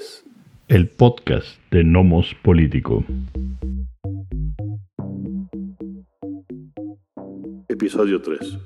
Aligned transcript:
3, 0.00 0.24
el 0.68 0.88
podcast 0.88 1.46
de 1.70 1.84
Nomos 1.84 2.34
Político. 2.42 3.04
Episodio 7.68 8.22
3, 8.22 8.58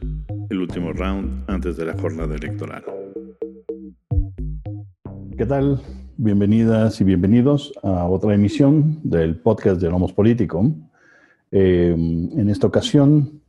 el 0.51 0.61
último 0.61 0.93
round 0.93 1.45
antes 1.51 1.77
de 1.77 1.87
la 1.87 1.95
jornada 1.95 2.37
electoral. 2.37 2.85
¿Qué 5.37 5.45
tal? 5.47 5.81
Bienvenidas 6.16 7.00
y 7.00 7.05
bienvenidos 7.05 7.73
a 7.82 8.07
otra 8.07 8.35
emisión 8.35 9.01
del 9.03 9.37
podcast 9.37 9.80
de 9.80 9.91
Nomos 9.91 10.12
Político. 10.12 10.73
Eh, 11.51 11.95
en 11.96 12.48
esta 12.48 12.69
ocasión 12.69 13.41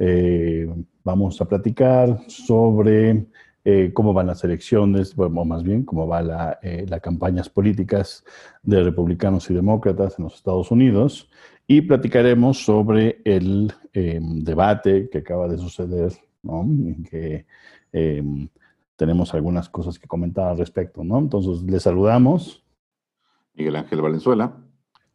eh, 0.00 0.68
vamos 1.04 1.40
a 1.40 1.44
platicar 1.44 2.18
sobre 2.26 3.26
eh, 3.70 3.92
cómo 3.92 4.14
van 4.14 4.28
las 4.28 4.42
elecciones, 4.44 5.14
bueno, 5.14 5.44
más 5.44 5.62
bien 5.62 5.84
cómo 5.84 6.06
van 6.06 6.28
la, 6.28 6.58
eh, 6.62 6.86
las 6.88 7.02
campañas 7.02 7.50
políticas 7.50 8.24
de 8.62 8.82
republicanos 8.82 9.50
y 9.50 9.54
demócratas 9.54 10.18
en 10.18 10.24
los 10.24 10.36
Estados 10.36 10.70
Unidos 10.70 11.28
y 11.66 11.82
platicaremos 11.82 12.64
sobre 12.64 13.20
el 13.26 13.70
em, 13.92 14.42
debate 14.42 15.10
que 15.10 15.18
acaba 15.18 15.48
de 15.48 15.58
suceder, 15.58 16.14
¿no? 16.42 16.62
en 16.62 17.04
que 17.04 17.44
em, 17.92 18.48
tenemos 18.96 19.34
algunas 19.34 19.68
cosas 19.68 19.98
que 19.98 20.08
comentar 20.08 20.48
al 20.48 20.56
respecto. 20.56 21.04
¿no? 21.04 21.18
Entonces, 21.18 21.62
les 21.64 21.82
saludamos. 21.82 22.64
Miguel 23.52 23.76
Ángel 23.76 24.00
Valenzuela. 24.00 24.56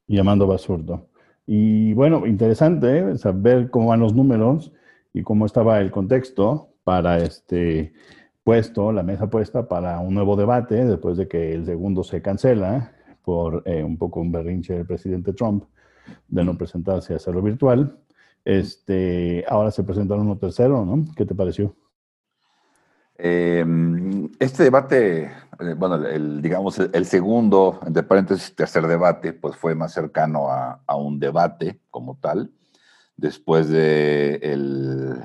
Y 0.05 0.19
Amando 0.19 0.45
Basurdo. 0.45 1.09
Y 1.47 1.95
bueno, 1.95 2.27
interesante 2.27 2.99
¿eh? 2.99 3.17
saber 3.17 3.71
cómo 3.71 3.87
van 3.87 4.01
los 4.01 4.13
números 4.13 4.71
y 5.11 5.23
cómo 5.23 5.47
estaba 5.47 5.79
el 5.79 5.89
contexto 5.89 6.69
para 6.83 7.17
este 7.17 7.93
puesto, 8.43 8.91
la 8.91 9.03
mesa 9.03 9.29
puesta 9.29 9.67
para 9.67 9.99
un 9.99 10.13
nuevo 10.13 10.35
debate 10.35 10.85
después 10.85 11.17
de 11.17 11.27
que 11.27 11.53
el 11.53 11.65
segundo 11.65 12.03
se 12.03 12.21
cancela 12.21 12.93
por 13.23 13.63
eh, 13.65 13.83
un 13.83 13.97
poco 13.97 14.19
un 14.19 14.31
berrinche 14.31 14.73
del 14.73 14.85
presidente 14.85 15.33
Trump 15.33 15.63
de 16.27 16.43
no 16.43 16.57
presentarse 16.57 17.13
a 17.13 17.15
hacerlo 17.15 17.41
virtual. 17.41 17.97
Este, 18.43 19.45
ahora 19.47 19.71
se 19.71 19.83
presenta 19.83 20.15
uno 20.15 20.37
tercero, 20.37 20.85
¿no? 20.85 21.05
¿Qué 21.15 21.25
te 21.25 21.33
pareció? 21.33 21.75
Em, 23.15 24.29
este 24.39 24.63
debate, 24.63 25.23
eh, 25.59 25.73
bueno, 25.77 25.95
el, 26.05 26.41
digamos, 26.41 26.77
el, 26.79 27.05
segundo, 27.05 27.79
entre 27.85 28.03
paréntesis, 28.03 28.53
tercer 28.55 28.85
debate, 28.87 29.31
pues 29.33 29.55
fue 29.55 29.75
más 29.75 29.93
cercano 29.93 30.49
a, 30.49 30.81
a 30.85 30.97
un 30.97 31.19
debate 31.19 31.79
como 31.89 32.17
tal 32.19 32.51
después 33.15 33.69
de 33.69 34.35
el, 34.41 35.21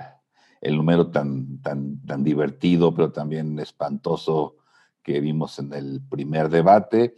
el 0.61 0.77
número 0.77 1.09
tan, 1.09 1.61
tan, 1.63 2.01
tan 2.07 2.25
divertido, 2.25 2.95
pero 2.95 3.13
también 3.13 3.59
espantoso 3.59 4.57
que 5.03 5.21
vimos 5.21 5.59
en 5.59 5.73
el 5.73 6.01
primer 6.09 6.49
debate. 6.49 7.15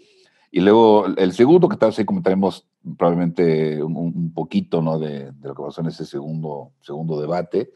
Y 0.51 0.61
luego 0.61 1.07
el 1.07 1.33
segundo, 1.33 1.69
que 1.69 1.77
tal 1.77 1.91
vez 1.91 1.99
ahí 1.99 2.05
comentaremos 2.05 2.67
probablemente 2.97 3.83
un, 3.83 4.33
poquito 4.35 4.83
¿no? 4.83 4.99
de, 4.99 5.33
lo 5.43 5.55
que 5.55 5.63
pasó 5.63 5.81
en 5.81 5.89
ese 5.89 6.05
segundo, 6.05 6.73
segundo 6.81 7.21
debate. 7.21 7.73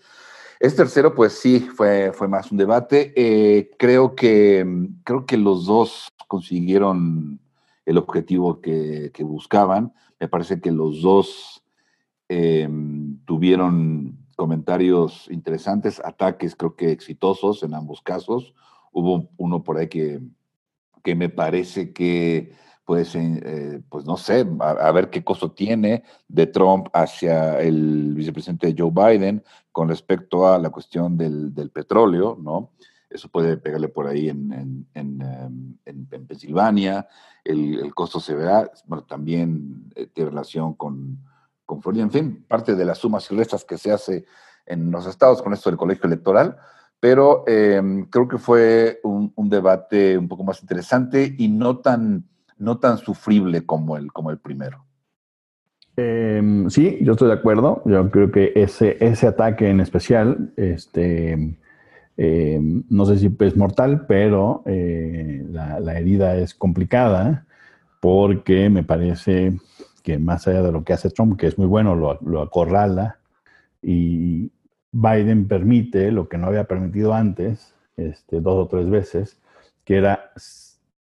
Este 0.61 0.79
tercero, 0.79 1.15
pues 1.15 1.35
sí, 1.35 1.61
fue, 1.61 2.13
fue 2.13 2.29
más 2.29 2.51
un 2.51 2.59
debate. 2.59 3.13
Eh, 3.17 3.71
creo, 3.79 4.15
que, 4.15 4.65
creo 5.05 5.27
que 5.27 5.37
los 5.37 5.67
dos 5.67 6.09
consiguieron 6.27 7.41
el 7.87 7.99
objetivo 7.99 8.61
que, 8.61 9.11
buscaban. 9.21 9.93
Me 10.19 10.29
parece 10.29 10.61
que 10.61 10.71
los 10.71 11.03
dos 11.03 11.65
Em, 12.29 13.19
tuvieron 13.27 14.17
comentarios 14.35 15.29
interesantes, 15.31 16.01
ataques 16.05 16.57
creo 16.57 16.77
que 16.77 16.91
exitosos 16.91 17.63
en 17.63 17.75
ambos 17.75 18.03
casos. 18.03 18.55
Hubo 18.93 19.29
uno 19.37 19.63
por 19.63 19.79
ahí 19.79 19.89
que, 19.89 20.21
que 21.03 21.15
me 21.15 21.29
parece 21.29 21.93
que 21.93 22.53
puede 22.85 23.05
ser, 23.05 23.43
eh, 23.47 23.83
pues 23.89 24.05
no 24.05 24.17
sé, 24.17 24.47
a, 24.61 24.93
ver 24.93 25.11
qué 25.11 25.25
costo 25.25 25.53
tiene 25.53 26.03
de 26.29 26.47
Trump 26.47 26.89
hacia 26.93 27.61
el 27.61 28.15
vicepresidente 28.15 28.75
Joe 28.77 28.91
Biden 28.91 29.43
con 29.73 29.89
respecto 29.89 30.47
a 30.47 30.59
la 30.59 30.71
cuestión 30.71 31.17
del, 31.17 31.55
del 31.55 31.71
petróleo, 31.71 32.37
¿no? 32.41 32.73
Eso 33.09 33.29
puede 33.29 33.57
pegarle 33.57 33.89
por 33.89 34.07
ahí 34.07 34.29
en, 34.29 34.53
en, 34.53 34.87
en, 34.95 35.23
em, 35.87 36.07
en 36.11 36.27
Pensilvania. 36.27 37.07
El, 37.45 37.79
el, 37.79 37.95
costo 37.95 38.19
se 38.19 38.35
verá, 38.35 38.71
bueno, 38.87 39.05
también 39.05 39.93
eh, 39.95 40.09
tiene 40.13 40.31
relación 40.31 40.75
con, 40.75 41.21
con 41.65 41.81
en 41.99 42.11
fin, 42.11 42.45
parte 42.47 42.75
de 42.75 42.85
las 42.85 42.99
sumas 42.99 43.31
y 43.31 43.37
restas 43.37 43.65
que 43.65 43.79
se 43.79 43.93
hace 43.93 44.25
en 44.67 44.91
los 44.91 45.07
estados 45.07 45.43
con 45.43 45.53
esto 45.53 45.71
del 45.71 45.79
colegio 45.79 46.07
electoral, 46.07 46.57
pero 47.01 47.45
em, 47.47 48.07
creo 48.07 48.29
que 48.29 48.39
fue 48.39 49.01
un, 49.03 49.33
debate 49.51 50.17
un 50.17 50.29
poco 50.29 50.45
más 50.45 50.63
interesante 50.63 51.35
y 51.37 51.49
no 51.49 51.79
tan, 51.79 52.25
no 52.59 52.79
tan 52.79 52.99
sufrible 52.99 53.67
como 53.67 53.97
el, 53.97 54.13
como 54.13 54.31
el 54.31 54.39
primero. 54.39 54.85
Em, 55.97 56.69
sí, 56.71 56.99
yo 57.03 57.13
estoy 57.13 57.29
de 57.29 57.35
acuerdo. 57.35 57.83
Yo 57.85 58.11
creo 58.11 58.33
que 58.33 58.53
ese, 58.55 58.97
ese 59.01 59.27
ataque 59.27 59.69
en 59.69 59.81
especial, 59.81 60.53
este, 60.57 61.59
em, 62.17 62.85
no 62.89 63.05
sé 63.05 63.19
si 63.19 63.37
es 63.39 63.57
mortal, 63.57 64.07
pero 64.07 64.63
eh, 64.67 65.45
la, 65.51 65.81
la 65.81 65.99
herida 65.99 66.37
es 66.37 66.55
complicada 66.55 67.47
porque 68.01 68.71
me 68.71 68.83
parece 68.83 69.59
que 70.05 70.19
más 70.19 70.47
allá 70.47 70.63
de 70.63 70.71
lo 70.71 70.85
que 70.85 70.93
hace 70.93 71.11
Trump, 71.11 71.41
que 71.41 71.47
es 71.47 71.57
muy 71.57 71.67
bueno, 71.67 71.97
lo, 71.97 72.43
acorrala 72.43 73.17
y 73.83 74.53
Biden 74.93 75.49
permite 75.49 76.13
lo 76.13 76.29
que 76.29 76.37
no 76.37 76.49
había 76.49 76.65
permitido 76.65 77.15
antes, 77.15 77.75
este, 77.97 78.41
dos 78.43 78.67
o 78.67 78.69
tres 78.69 78.89
veces, 78.91 79.39
que 79.83 79.97
era 79.97 80.31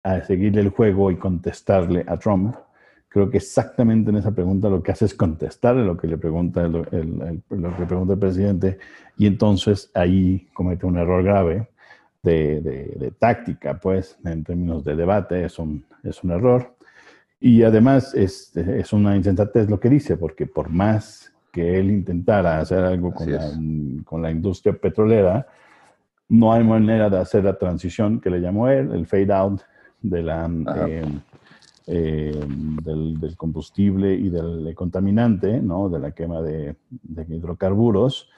a 0.02 0.20
seguirle 0.22 0.62
el 0.62 0.70
juego 0.70 1.10
y 1.10 1.16
contestarle 1.16 2.04
a 2.08 2.16
Trump. 2.16 2.56
Creo 3.10 3.28
que 3.28 3.36
exactamente 3.36 4.10
en 4.10 4.16
esa 4.16 4.34
pregunta 4.34 4.70
lo 4.70 4.82
que 4.82 4.92
hace 4.92 5.04
es 5.04 5.14
contestarle 5.14 5.84
lo 5.84 5.98
que 5.98 6.08
le 6.08 6.16
pregunta 6.16 6.62
el, 6.62 6.72
lo 7.50 7.76
que 7.76 7.84
pregunta 7.84 8.14
el 8.14 8.18
presidente 8.18 8.78
y 9.18 9.26
entonces 9.26 9.90
ahí 9.94 10.48
comete 10.54 10.86
un 10.86 10.96
error 10.96 11.22
grave 11.22 11.68
de, 12.22 12.62
de, 12.62 12.96
de 12.96 13.10
táctica, 13.10 13.78
pues, 13.78 14.18
en 14.24 14.44
términos 14.44 14.82
de 14.82 14.96
debate, 14.96 15.44
es 15.44 15.58
un, 15.58 15.84
es 16.02 16.24
un 16.24 16.30
error. 16.30 16.74
Y 17.46 17.62
además 17.62 18.14
es, 18.14 18.56
es 18.56 18.94
una 18.94 19.14
insensatez 19.14 19.68
lo 19.68 19.78
que 19.78 19.90
dice, 19.90 20.16
porque 20.16 20.46
por 20.46 20.70
más 20.70 21.30
que 21.52 21.78
él 21.78 21.90
intentara 21.90 22.58
hacer 22.58 22.82
algo 22.82 23.12
con 23.12 23.30
la, 23.30 23.52
con 24.02 24.22
la, 24.22 24.30
industria 24.30 24.72
petrolera, 24.72 25.46
no 26.30 26.54
hay 26.54 26.64
manera 26.64 27.10
de 27.10 27.18
hacer 27.18 27.44
la 27.44 27.58
transición 27.58 28.18
que 28.18 28.30
le 28.30 28.40
llamó 28.40 28.68
él, 28.68 28.92
el 28.94 29.04
fade 29.04 29.30
out 29.30 29.60
de 30.00 30.22
la, 30.22 30.50
eh, 30.88 31.04
eh, 31.86 32.46
del, 32.82 33.20
del, 33.20 33.36
combustible 33.36 34.14
y 34.14 34.30
del 34.30 34.74
contaminante, 34.74 35.60
¿no? 35.60 35.90
de 35.90 35.98
la 35.98 36.12
quema 36.12 36.40
de, 36.40 36.76
de 36.88 37.26
hidrocarburos, 37.28 38.30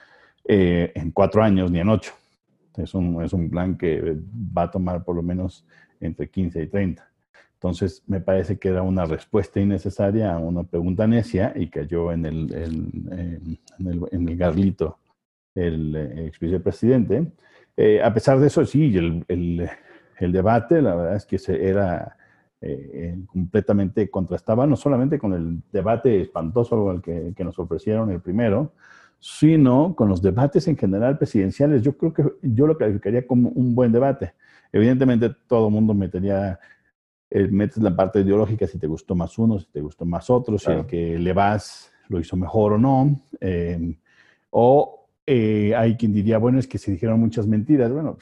eh, 0.44 0.90
en 0.96 1.12
cuatro 1.12 1.44
años 1.44 1.70
ni 1.70 1.78
en 1.78 1.90
ocho. 1.90 2.12
Es 2.76 2.92
un, 2.92 3.22
es 3.22 3.32
un 3.32 3.50
plan 3.50 3.78
que 3.78 4.18
va 4.34 4.62
a 4.62 4.70
tomar 4.72 5.04
por 5.04 5.14
lo 5.14 5.22
menos 5.22 5.64
entre 6.00 6.28
15 6.28 6.60
y 6.60 6.66
30. 6.66 7.08
Entonces, 7.56 8.02
me 8.06 8.20
parece 8.20 8.58
que 8.58 8.68
era 8.68 8.82
una 8.82 9.06
respuesta 9.06 9.60
innecesaria 9.60 10.34
a 10.34 10.38
una 10.38 10.62
pregunta 10.62 11.06
necia 11.06 11.52
y 11.56 11.68
cayó 11.68 12.12
en 12.12 12.26
el, 12.26 12.54
en, 12.54 13.58
el, 13.88 14.06
en 14.12 14.28
el 14.28 14.36
garlito 14.36 14.98
el, 15.54 15.96
ex 15.96 16.38
vicepresidente. 16.38 17.32
Eh, 17.76 18.02
a 18.02 18.12
pesar 18.12 18.38
de 18.38 18.48
eso, 18.48 18.64
sí, 18.64 18.96
el, 18.96 19.24
el, 19.28 20.32
debate, 20.32 20.82
la 20.82 20.94
verdad 20.94 21.16
es 21.16 21.24
que 21.24 21.38
se 21.38 21.66
era 21.66 22.16
eh, 22.60 23.18
completamente 23.26 24.10
contrastaba, 24.10 24.66
no 24.66 24.76
solamente 24.76 25.18
con 25.18 25.32
el 25.32 25.62
debate 25.72 26.20
espantoso 26.20 27.00
que, 27.02 27.32
que 27.34 27.44
nos 27.44 27.58
ofrecieron 27.58 28.10
el 28.10 28.20
primero, 28.20 28.72
sino 29.18 29.94
con 29.96 30.08
los 30.08 30.20
debates 30.20 30.68
en 30.68 30.76
general 30.76 31.18
presidenciales. 31.18 31.82
Yo 31.82 31.96
creo 31.96 32.12
que 32.12 32.24
yo 32.42 32.66
lo 32.66 32.76
calificaría 32.76 33.26
como 33.26 33.48
un 33.48 33.74
buen 33.74 33.92
debate. 33.92 34.34
Evidentemente, 34.72 35.34
todo 35.46 35.68
el 35.68 35.72
mundo 35.72 35.94
metería 35.94 36.58
eh, 37.30 37.48
metes 37.48 37.78
la 37.78 37.94
parte 37.94 38.20
ideológica, 38.20 38.66
si 38.66 38.78
te 38.78 38.86
gustó 38.86 39.14
más 39.14 39.36
uno, 39.38 39.58
si 39.58 39.66
te 39.66 39.80
gustó 39.80 40.04
más 40.04 40.30
otro, 40.30 40.58
si 40.58 40.70
el 40.70 40.86
que 40.86 41.18
le 41.18 41.32
vas 41.32 41.92
lo 42.08 42.20
hizo 42.20 42.36
mejor 42.36 42.74
o 42.74 42.78
no. 42.78 43.20
Eh, 43.40 43.96
o 44.50 45.08
eh, 45.26 45.74
hay 45.74 45.96
quien 45.96 46.12
diría, 46.12 46.38
bueno, 46.38 46.58
es 46.58 46.68
que 46.68 46.78
se 46.78 46.92
dijeron 46.92 47.18
muchas 47.18 47.46
mentiras. 47.46 47.90
Bueno, 47.90 48.16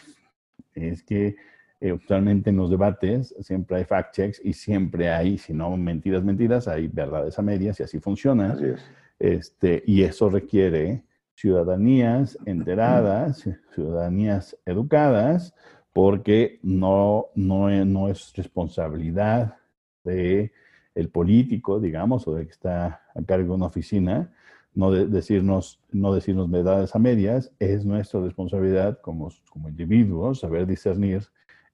es 0.74 1.02
que 1.02 1.36
usualmente 1.80 2.48
en 2.48 2.56
los 2.56 2.70
debates 2.70 3.34
siempre 3.40 3.76
hay 3.76 3.84
fact 3.84 4.14
checks 4.14 4.40
y 4.42 4.54
siempre 4.54 5.10
hay, 5.10 5.36
si 5.36 5.52
no 5.52 5.76
mentiras, 5.76 6.24
mentiras, 6.24 6.66
hay 6.66 6.88
verdades 6.88 7.38
a 7.38 7.42
medias 7.42 7.78
y 7.78 7.82
así 7.82 8.00
funciona. 8.00 8.56
Este, 9.18 9.82
y 9.86 10.02
eso 10.02 10.30
requiere 10.30 11.04
ciudadanías 11.34 12.38
enteradas, 12.46 13.44
ciudadanías 13.74 14.56
educadas, 14.64 15.54
porque 15.94 16.58
no, 16.64 17.28
no, 17.36 17.70
no 17.86 18.08
es 18.08 18.32
responsabilidad 18.34 19.56
de 20.02 20.52
el 20.94 21.08
político, 21.08 21.78
digamos, 21.80 22.26
o 22.26 22.34
de 22.34 22.46
que 22.46 22.50
está 22.50 23.02
a 23.14 23.22
cargo 23.22 23.50
de 23.50 23.54
una 23.54 23.66
oficina, 23.66 24.32
no 24.74 24.90
decirnos, 24.90 25.80
no 25.92 26.12
decirnos 26.12 26.50
verdades 26.50 26.96
a 26.96 26.98
medias, 26.98 27.52
es 27.60 27.84
nuestra 27.86 28.20
responsabilidad 28.20 29.00
como, 29.00 29.30
como 29.48 29.68
individuos 29.68 30.40
saber 30.40 30.66
discernir 30.66 31.22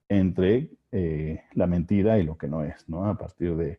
entre 0.07 0.71
eh, 0.93 1.41
la 1.55 1.67
mentira 1.67 2.19
y 2.19 2.23
lo 2.23 2.37
que 2.37 2.47
no 2.47 2.63
es, 2.63 2.87
¿no? 2.91 3.07
A 3.07 3.17
partir 3.17 3.57
de, 3.57 3.79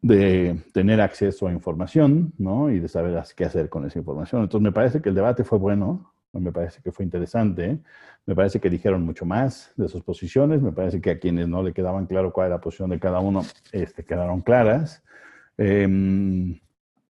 de 0.00 0.62
tener 0.72 1.00
acceso 1.00 1.48
a 1.48 1.52
información, 1.52 2.32
¿no? 2.38 2.70
Y 2.70 2.78
de 2.78 2.86
saber 2.86 3.20
qué 3.34 3.44
hacer 3.44 3.68
con 3.68 3.84
esa 3.84 3.98
información. 3.98 4.42
Entonces, 4.42 4.62
me 4.62 4.72
parece 4.72 5.02
que 5.02 5.08
el 5.08 5.16
debate 5.16 5.42
fue 5.42 5.58
bueno, 5.58 6.12
me 6.40 6.52
parece 6.52 6.80
que 6.82 6.92
fue 6.92 7.04
interesante, 7.04 7.78
me 8.26 8.34
parece 8.34 8.60
que 8.60 8.70
dijeron 8.70 9.04
mucho 9.04 9.24
más 9.24 9.72
de 9.76 9.88
sus 9.88 10.02
posiciones, 10.02 10.62
me 10.62 10.72
parece 10.72 11.00
que 11.00 11.10
a 11.10 11.18
quienes 11.18 11.48
no 11.48 11.62
le 11.62 11.72
quedaban 11.72 12.06
claro 12.06 12.32
cuál 12.32 12.48
era 12.48 12.56
la 12.56 12.60
posición 12.60 12.90
de 12.90 12.98
cada 12.98 13.20
uno, 13.20 13.42
este, 13.72 14.04
quedaron 14.04 14.40
claras. 14.42 15.02
Em, 15.56 16.58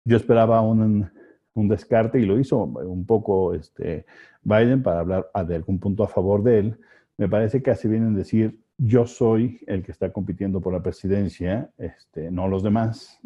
yo 0.04 0.16
esperaba 0.16 0.60
un, 0.60 1.10
un, 1.54 1.68
descarte 1.68 2.20
y 2.20 2.26
lo 2.26 2.38
hizo 2.38 2.58
un 2.64 3.06
poco 3.06 3.54
este, 3.54 4.04
Biden 4.42 4.82
para 4.82 5.00
hablar 5.00 5.30
de 5.46 5.54
algún 5.54 5.78
punto 5.78 6.04
a 6.04 6.08
favor 6.08 6.42
de 6.42 6.58
él. 6.58 6.80
Me 7.16 7.28
parece 7.28 7.62
que 7.62 7.70
así 7.70 7.88
vienen 7.88 8.14
a 8.14 8.18
decir, 8.18 8.58
yo 8.76 9.06
soy 9.06 9.60
el 9.66 9.82
que 9.82 9.92
está 9.92 10.12
compitiendo 10.12 10.60
por 10.60 10.72
la 10.72 10.82
presidencia, 10.82 11.70
este, 11.78 12.30
no 12.30 12.48
los 12.48 12.62
demás. 12.62 13.20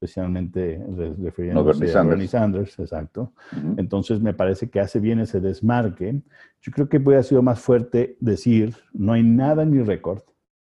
Especialmente 0.00 0.82
refiriéndose 1.22 1.94
a 1.94 2.02
Bernie 2.02 2.26
Sanders, 2.26 2.78
exacto. 2.78 3.32
Entonces 3.76 4.18
me 4.18 4.32
parece 4.32 4.70
que 4.70 4.80
hace 4.80 4.98
bien 4.98 5.20
ese 5.20 5.40
desmarque. 5.40 6.22
Yo 6.62 6.72
creo 6.72 6.88
que 6.88 6.96
hubiera 6.96 7.22
sido 7.22 7.42
más 7.42 7.60
fuerte 7.60 8.16
decir, 8.18 8.74
no 8.94 9.12
hay 9.12 9.22
nada 9.22 9.62
en 9.62 9.70
mi 9.70 9.82
récord, 9.82 10.22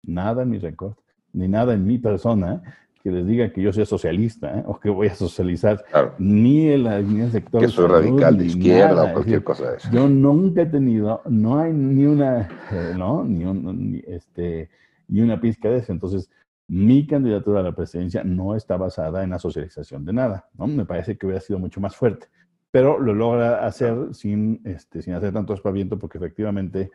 nada 0.03 0.43
en 0.43 0.51
mi 0.51 0.59
récord, 0.59 0.93
ni 1.33 1.47
nada 1.47 1.73
en 1.73 1.85
mi 1.87 1.97
persona 1.97 2.61
que 3.01 3.09
les 3.09 3.25
diga 3.25 3.51
que 3.51 3.63
yo 3.63 3.73
soy 3.73 3.87
socialista 3.87 4.59
¿eh? 4.59 4.63
o 4.67 4.79
que 4.79 4.91
voy 4.91 5.07
a 5.07 5.15
socializar 5.15 5.83
ni 6.19 6.69
en, 6.69 6.83
la, 6.83 7.01
ni 7.01 7.21
el 7.21 7.31
sector. 7.31 7.61
Que 7.61 7.67
soy 7.67 7.87
radical 7.87 8.37
de 8.37 8.45
izquierda 8.45 9.05
o 9.05 9.13
cualquier 9.13 9.43
cosa 9.43 9.71
de 9.71 9.77
eso. 9.77 9.89
Yo 9.91 10.07
nunca 10.07 10.61
he 10.61 10.65
tenido, 10.67 11.21
no 11.27 11.57
hay 11.57 11.73
ni 11.73 12.05
una, 12.05 12.47
eh, 12.71 12.93
¿no? 12.95 13.23
Ni, 13.23 13.43
un, 13.43 14.03
este, 14.07 14.69
ni 15.07 15.21
una 15.21 15.41
pizca 15.41 15.69
de 15.69 15.77
eso. 15.77 15.91
Entonces, 15.91 16.29
mi 16.67 17.05
candidatura 17.05 17.59
a 17.59 17.63
la 17.63 17.75
presidencia 17.75 18.23
no 18.23 18.55
está 18.55 18.77
basada 18.77 19.23
en 19.23 19.29
la 19.29 19.39
socialización 19.39 20.05
de 20.05 20.13
nada, 20.13 20.49
¿no? 20.57 20.67
Me 20.67 20.85
parece 20.85 21.17
que 21.17 21.25
hubiera 21.25 21.41
sido 21.41 21.59
mucho 21.59 21.79
más 21.79 21.95
fuerte, 21.95 22.27
pero 22.71 22.99
lo 22.99 23.13
logra 23.13 23.65
hacer 23.65 24.13
sin, 24.13 24.61
este, 24.65 25.01
sin 25.01 25.13
hacer 25.13 25.31
tanto 25.31 25.53
espaviento 25.53 25.99
porque 25.99 26.17
efectivamente 26.17 26.91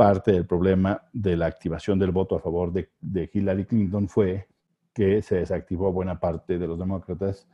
parte 0.00 0.32
del 0.32 0.46
problema 0.46 1.02
de 1.12 1.36
la 1.36 1.44
activación 1.44 1.98
del 1.98 2.10
voto 2.10 2.34
a 2.34 2.40
favor 2.40 2.72
de, 2.72 3.30
Hillary 3.32 3.66
Clinton 3.66 4.08
fue 4.08 4.48
que 4.94 5.20
se 5.20 5.36
desactivó 5.36 5.92
buena 5.92 6.18
parte 6.18 6.58
de 6.58 6.66
los 6.66 6.78
demócratas 6.78 7.46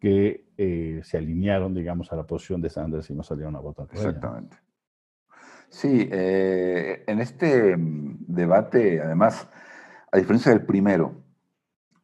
que 0.00 0.48
eh, 0.56 1.00
se 1.04 1.18
alinearon, 1.18 1.72
digamos, 1.72 2.12
a 2.12 2.16
la 2.16 2.24
posición 2.24 2.60
de 2.60 2.70
Sanders 2.70 3.08
y 3.08 3.14
no 3.14 3.22
salieron 3.22 3.54
a 3.54 3.60
votar. 3.60 3.86
Exactamente. 3.92 4.56
Sí, 5.68 6.08
eh, 6.10 7.04
en 7.06 7.20
este 7.20 7.76
mm, 7.76 8.24
debate, 8.26 9.00
además, 9.00 9.48
a 10.12 10.18
diferencia 10.18 10.52
del 10.52 10.64
primero, 10.64 11.24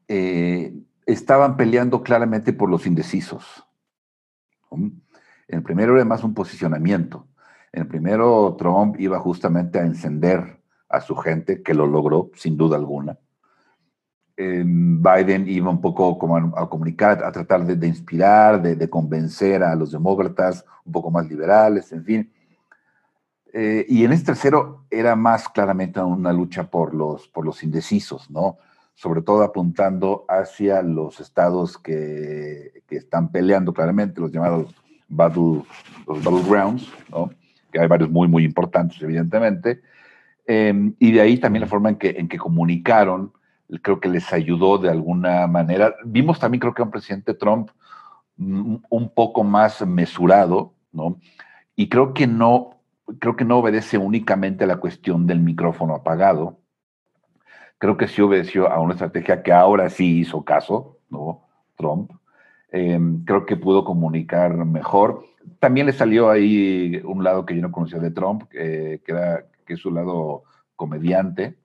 eh, 0.09 0.75
estaban 1.07 1.57
peleando 1.57 2.03
claramente 2.03 2.53
por 2.53 2.71
los 2.71 2.87
indecisos. 2.87 3.65
En 4.71 5.03
el 5.49 5.63
primero 5.63 5.95
era 5.95 6.05
más 6.05 6.25
un 6.25 6.35
posicionamiento. 6.35 7.27
En 7.73 7.83
el 7.83 7.89
primero 7.89 8.57
Trump 8.59 8.99
iba 8.99 9.19
justamente 9.19 9.79
a 9.79 9.85
encender 9.85 10.59
a 10.89 11.01
su 11.01 11.15
gente, 11.17 11.63
que 11.63 11.75
lo 11.75 11.87
logró 11.87 12.31
sin 12.35 12.57
duda 12.57 12.77
alguna. 12.77 13.19
Biden 14.37 15.49
iba 15.49 15.69
un 15.69 15.81
poco 15.81 16.17
como 16.17 16.37
a, 16.37 16.71
comunicar, 16.71 17.25
a 17.25 17.33
tratar 17.33 17.67
de, 17.67 17.87
inspirar, 17.87 18.63
de, 18.63 18.89
convencer 18.89 19.65
a 19.65 19.75
los 19.75 19.91
demócratas 19.91 20.65
un 20.85 20.93
poco 20.93 21.11
más 21.11 21.29
liberales, 21.29 21.93
en 21.93 22.05
fin. 22.05 22.33
Eh, 23.53 23.87
y 23.89 24.05
en 24.05 24.13
este 24.13 24.27
tercero 24.27 24.85
era 24.91 25.17
más 25.17 25.49
claramente 25.49 26.01
una 26.01 26.33
lucha 26.33 26.71
por 26.71 26.95
los, 26.95 27.29
por 27.29 27.45
los 27.45 27.63
indecisos, 27.63 28.31
¿no? 28.31 28.59
Sobre 28.95 29.23
todo 29.23 29.43
apuntando 29.43 30.25
hacia 30.29 30.83
los 30.83 31.21
estados 31.21 31.79
que, 31.79 32.83
que 32.87 32.97
están 32.97 33.31
peleando 33.31 33.73
claramente, 33.73 34.21
los 34.21 34.33
llamados 34.33 34.75
battle, 35.09 35.63
los 36.07 36.23
battlegrounds, 36.23 36.93
¿no? 37.11 37.31
Que 37.73 37.81
hay 37.81 37.89
varios 37.89 38.11
muy, 38.11 38.29
muy 38.29 38.45
importantes, 38.45 39.01
evidentemente. 39.03 39.81
Em, 40.47 40.95
y 40.99 41.13
de 41.13 41.21
ahí 41.21 41.39
también 41.39 41.63
la 41.63 41.67
forma 41.67 41.91
en 41.91 41.97
que, 41.97 42.11
en 42.11 42.29
que 42.29 42.39
comunicaron, 42.39 43.33
creo 43.83 44.01
que 44.01 44.09
les 44.09 44.33
ayudó 44.33 44.79
de 44.79 44.91
alguna 44.91 45.47
manera. 45.47 45.95
Vimos 46.05 46.39
también, 46.39 46.61
creo 46.61 46.75
que 46.75 46.83
un 46.83 46.91
presidente 46.91 47.35
Trump 47.35 47.71
mm, 48.37 48.77
un 48.89 49.09
poco 49.11 49.45
más 49.45 49.87
mesurado, 49.87 50.73
¿no? 50.93 51.21
Y 51.77 51.89
creo 51.89 52.15
que 52.15 52.27
no, 52.27 52.78
creo 53.19 53.37
que 53.37 53.45
no 53.45 53.59
obedece 53.59 53.99
únicamente 53.99 54.65
a 54.65 54.67
la 54.67 54.77
cuestión 54.77 55.27
del 55.27 55.41
micrófono 55.41 55.95
apagado. 55.95 56.59
Creo 57.79 57.97
que 57.97 58.09
sí 58.09 58.21
obedeció 58.21 58.71
a 58.71 58.81
una 58.81 58.95
estrategia 58.95 59.43
que 59.43 59.53
ahora 59.53 59.89
sí 59.89 60.21
hizo 60.21 60.45
caso, 60.45 60.99
¿no? 61.09 61.43
Trump. 61.77 62.11
Em, 62.71 63.25
creo 63.25 63.47
que 63.47 63.57
pudo 63.57 63.85
comunicar 63.85 64.55
mejor. 64.65 65.25
También 65.61 65.87
le 65.87 65.93
salió 65.93 66.29
ahí 66.29 67.01
un 67.05 67.25
lado 67.25 67.47
que 67.47 67.55
yo 67.55 67.63
no 67.63 67.73
conocía 67.73 67.99
de 67.99 68.11
Trump, 68.11 68.45
que, 68.51 69.01
era, 69.07 69.45
que 69.65 69.75
es 69.75 69.81
su 69.81 69.91
lado 69.91 70.43
comediante, 70.77 71.57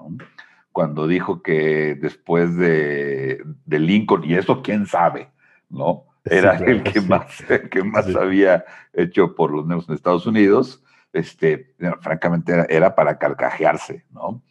cuando 0.72 1.08
dijo 1.08 1.42
que 1.42 1.96
después 1.96 2.56
de, 2.56 3.44
de, 3.66 3.80
Lincoln, 3.80 4.24
y 4.24 4.36
eso 4.36 4.62
quién 4.62 4.86
sabe, 4.86 5.30
¿no? 5.70 6.06
Era 6.26 6.56
el 6.58 6.84
que 6.84 7.02
más, 7.02 7.44
que 7.70 7.84
más 7.84 8.16
había 8.16 8.64
hecho 8.94 9.36
por 9.36 9.52
los 9.52 9.68
negros 9.68 9.90
en 9.90 9.96
Estados 9.96 10.26
Unidos 10.26 10.83
este, 11.14 11.76
francamente 12.02 12.66
era, 12.70 12.96
para 12.96 13.18
carcajearse, 13.18 14.06
¿no? 14.12 14.42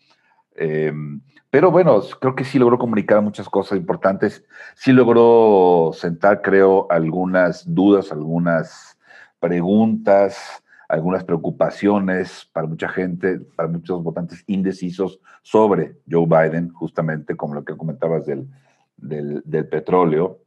Em, 0.55 1.21
pero 1.51 1.71
bueno, 1.71 2.01
creo 2.21 2.35
que 2.35 2.45
sí 2.45 2.59
logró 2.59 2.79
comunicar 2.79 3.21
muchas 3.21 3.49
cosas 3.49 3.77
importantes, 3.77 4.45
sí 4.75 4.93
logró 4.93 5.91
sentar, 5.93 6.41
creo, 6.41 6.87
algunas 6.91 7.65
dudas, 7.75 8.11
algunas 8.11 8.99
preguntas, 9.39 10.63
algunas 10.89 11.25
preocupaciones 11.25 12.49
para 12.53 12.67
mucha 12.67 12.89
gente, 12.89 13.41
para 13.41 13.69
muchos 13.69 14.03
votantes 14.03 14.45
indecisos 14.47 15.21
sobre 15.43 15.97
Joe 16.11 16.27
Biden, 16.27 16.71
justamente 16.71 17.37
como 17.37 17.55
lo 17.55 17.65
que 17.65 17.77
comentabas 17.77 18.25
del, 18.25 18.49
del, 18.97 19.69
petróleo. 19.69 20.39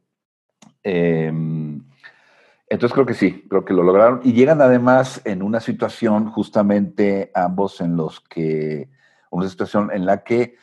Eh, 0.82 1.32
entonces 2.68 2.94
creo 2.94 3.06
que 3.06 3.14
sí, 3.14 3.44
creo 3.48 3.64
que 3.64 3.74
lo 3.74 3.82
lograron. 3.82 4.20
Y 4.24 4.32
llegan 4.32 4.60
además 4.60 5.20
en 5.24 5.42
una 5.42 5.60
situación 5.60 6.30
justamente 6.30 7.30
ambos 7.34 7.80
en 7.80 7.96
los 7.96 8.20
que, 8.20 8.88
una 9.30 9.48
situación 9.48 9.90
en 9.92 10.04
la 10.04 10.24
que 10.24 10.56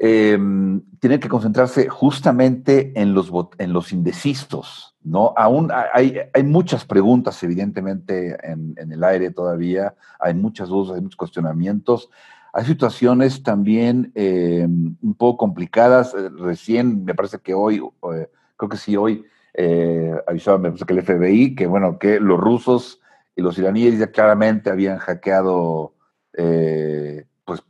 em, 0.00 0.82
tienen 0.98 1.20
que 1.20 1.28
concentrarse 1.28 1.88
justamente 1.88 2.92
en 3.00 3.14
los, 3.14 3.30
en 3.58 3.72
los 3.72 3.92
indecisos, 3.92 4.96
¿no? 5.04 5.32
Aún 5.36 5.70
hay, 5.70 6.18
hay 6.32 6.42
muchas 6.42 6.84
preguntas, 6.84 7.40
evidentemente, 7.44 8.36
en, 8.42 8.74
el 8.76 9.04
aire 9.04 9.30
todavía, 9.30 9.94
hay 10.18 10.34
muchas 10.34 10.68
dudas, 10.68 10.96
hay 10.96 11.02
muchos 11.02 11.16
cuestionamientos. 11.16 12.10
Hay 12.52 12.64
situaciones 12.64 13.42
también 13.42 14.12
em, 14.14 14.96
un 15.02 15.14
poco 15.14 15.38
complicadas. 15.38 16.14
Recién, 16.38 17.04
me 17.04 17.14
parece 17.14 17.38
que 17.38 17.52
hoy, 17.52 17.82
eh, 18.14 18.30
creo 18.56 18.68
que 18.68 18.76
sí, 18.76 18.96
hoy 18.96 19.24
eh, 19.54 20.12
avisaba, 20.26 20.58
me 20.58 20.70
parece 20.70 20.84
que 20.84 20.94
el 20.94 21.02
FBI, 21.02 21.54
que 21.54 21.66
bueno, 21.66 21.98
que 21.98 22.18
los 22.18 22.38
rusos 22.38 23.00
y 23.36 23.42
los 23.42 23.56
iraníes 23.56 23.98
ya 23.98 24.08
claramente 24.08 24.68
habían 24.68 24.98
hackeado, 24.98 25.94
eh, 26.32 27.24
pues, 27.44 27.62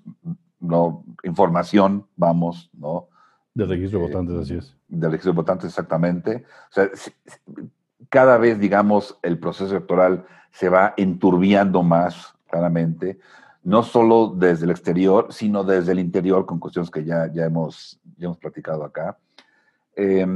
no, 0.60 1.04
información, 1.22 2.06
vamos, 2.16 2.70
¿no? 2.72 3.08
Del 3.54 3.68
registro 3.68 4.00
de 4.00 4.06
votantes, 4.06 4.36
así 4.36 4.54
es. 4.56 4.76
Del 4.88 5.10
registro 5.10 5.32
de 5.32 5.36
votantes, 5.36 5.68
exactamente. 5.68 6.44
O 6.70 6.72
sea, 6.72 6.90
cada 8.08 8.38
vez, 8.38 8.58
digamos, 8.58 9.18
el 9.22 9.38
proceso 9.38 9.70
electoral 9.70 10.24
se 10.50 10.70
va 10.70 10.94
enturbiando 10.96 11.82
más, 11.82 12.34
claramente, 12.48 13.18
no 13.62 13.82
solo 13.82 14.34
desde 14.36 14.64
el 14.64 14.70
exterior, 14.70 15.28
sino 15.30 15.64
desde 15.64 15.92
el 15.92 15.98
interior, 15.98 16.46
con 16.46 16.58
cuestiones 16.58 16.90
que 16.90 17.04
ya, 17.04 17.30
ya, 17.32 17.44
hemos, 17.44 18.00
ya 18.16 18.26
hemos 18.26 18.38
platicado 18.38 18.84
acá. 18.84 19.18
Eh, 19.96 20.26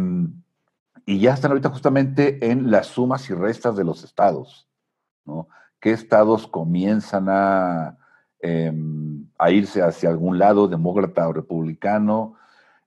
y 1.09 1.21
ya 1.21 1.33
están 1.33 1.53
ahorita 1.53 1.71
justamente 1.71 2.51
en 2.51 2.71
las 2.71 2.89
sumas 2.89 3.31
y 3.31 3.33
restas 3.33 3.75
de 3.77 3.83
los 3.83 4.05
estados, 4.05 4.69
¿no? 5.25 5.49
¿Qué 5.81 5.93
estados 5.93 6.47
comienzan 6.47 7.29
a, 7.31 7.97
em, 8.41 9.25
a 9.39 9.51
irse 9.51 9.81
hacia 9.81 10.11
algún 10.11 10.39
lado, 10.39 10.69
demócrata 10.69 11.27
o 11.27 11.33
republicano, 11.33 12.35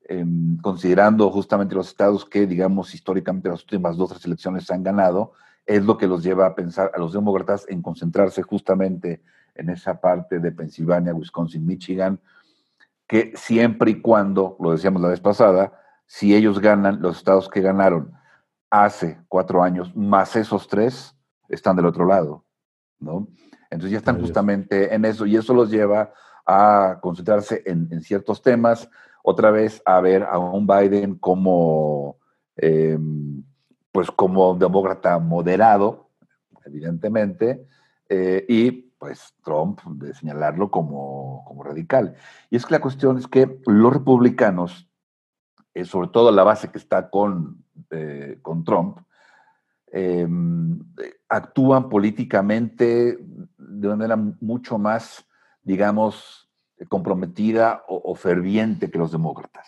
em, 0.08 0.56
considerando 0.58 1.32
justamente 1.32 1.74
los 1.74 1.88
estados 1.88 2.24
que, 2.24 2.46
digamos, 2.46 2.94
históricamente 2.94 3.50
las 3.50 3.64
últimas 3.64 3.98
dos 3.98 4.12
tres 4.12 4.24
elecciones 4.26 4.70
han 4.70 4.84
ganado, 4.84 5.32
es 5.66 5.84
lo 5.84 5.98
que 5.98 6.06
los 6.06 6.22
lleva 6.22 6.46
a 6.46 6.54
pensar 6.54 6.92
a 6.94 7.00
los 7.00 7.14
demócratas 7.14 7.66
en 7.70 7.82
concentrarse 7.82 8.44
justamente 8.44 9.24
en 9.56 9.72
esa 9.72 10.00
parte 10.00 10.38
de 10.38 10.52
Pensilvania, 10.52 11.16
Wisconsin, 11.16 11.66
Michigan, 11.66 12.20
que 13.08 13.34
siempre 13.36 13.90
y 13.90 14.00
cuando, 14.00 14.58
lo 14.60 14.74
decíamos 14.74 15.02
la 15.02 15.08
vez 15.08 15.20
pasada, 15.20 15.81
si 16.12 16.36
ellos 16.36 16.60
ganan, 16.60 17.02
los 17.02 17.20
estados 17.20 17.48
que 17.48 17.62
ganaron 17.62 18.12
hace 18.70 19.18
cuatro 19.30 19.64
años, 19.64 19.96
más 19.96 20.36
esos 20.36 20.68
tres, 20.68 21.16
están 21.48 21.78
del 21.78 21.86
otro 21.86 22.06
lado, 22.06 22.44
¿no? 23.00 23.30
Entonces 23.70 23.92
ya 23.92 24.00
están 24.00 24.20
justamente 24.20 24.94
en 24.94 25.06
eso 25.06 25.26
y 25.26 25.38
eso 25.38 25.54
los 25.54 25.72
lleva 25.72 26.12
a 26.46 27.00
concentrarse 27.02 27.64
en, 27.66 28.02
ciertos 28.02 28.42
temas, 28.42 28.90
otra 29.24 29.52
vez 29.52 29.82
a 29.86 30.02
ver 30.02 30.24
a 30.24 30.38
un 30.38 30.68
Biden 30.68 31.16
como, 31.16 32.18
em, 32.58 33.42
pues 33.94 34.12
como 34.12 34.56
demócrata 34.56 35.18
moderado, 35.18 36.10
evidentemente, 36.66 37.66
eh, 38.10 38.46
y 38.50 38.72
pues 39.00 39.34
Trump 39.46 39.80
de 39.86 40.14
señalarlo 40.14 40.72
como, 40.72 41.46
como, 41.48 41.64
radical. 41.64 42.16
Y 42.50 42.58
es 42.58 42.66
que 42.66 42.74
la 42.74 42.82
cuestión 42.82 43.18
es 43.18 43.28
que 43.28 43.62
los 43.66 43.94
republicanos, 43.94 44.91
eh, 45.74 45.86
sobre 45.86 46.10
todo 46.10 46.32
la 46.32 46.44
base 46.44 46.70
que 46.70 46.78
está 46.78 47.10
con, 47.10 47.64
eh, 47.90 48.40
con 48.42 48.64
Trump, 48.64 49.00
em, 49.92 50.80
actúan 51.30 51.90
políticamente 51.90 53.18
de 53.58 53.88
manera 53.88 54.16
mucho 54.16 54.78
más, 54.78 55.26
digamos, 55.64 56.50
comprometida 56.90 57.84
o, 57.88 58.16
ferviente 58.16 58.90
que 58.90 58.98
los 58.98 59.12
demócratas. 59.12 59.68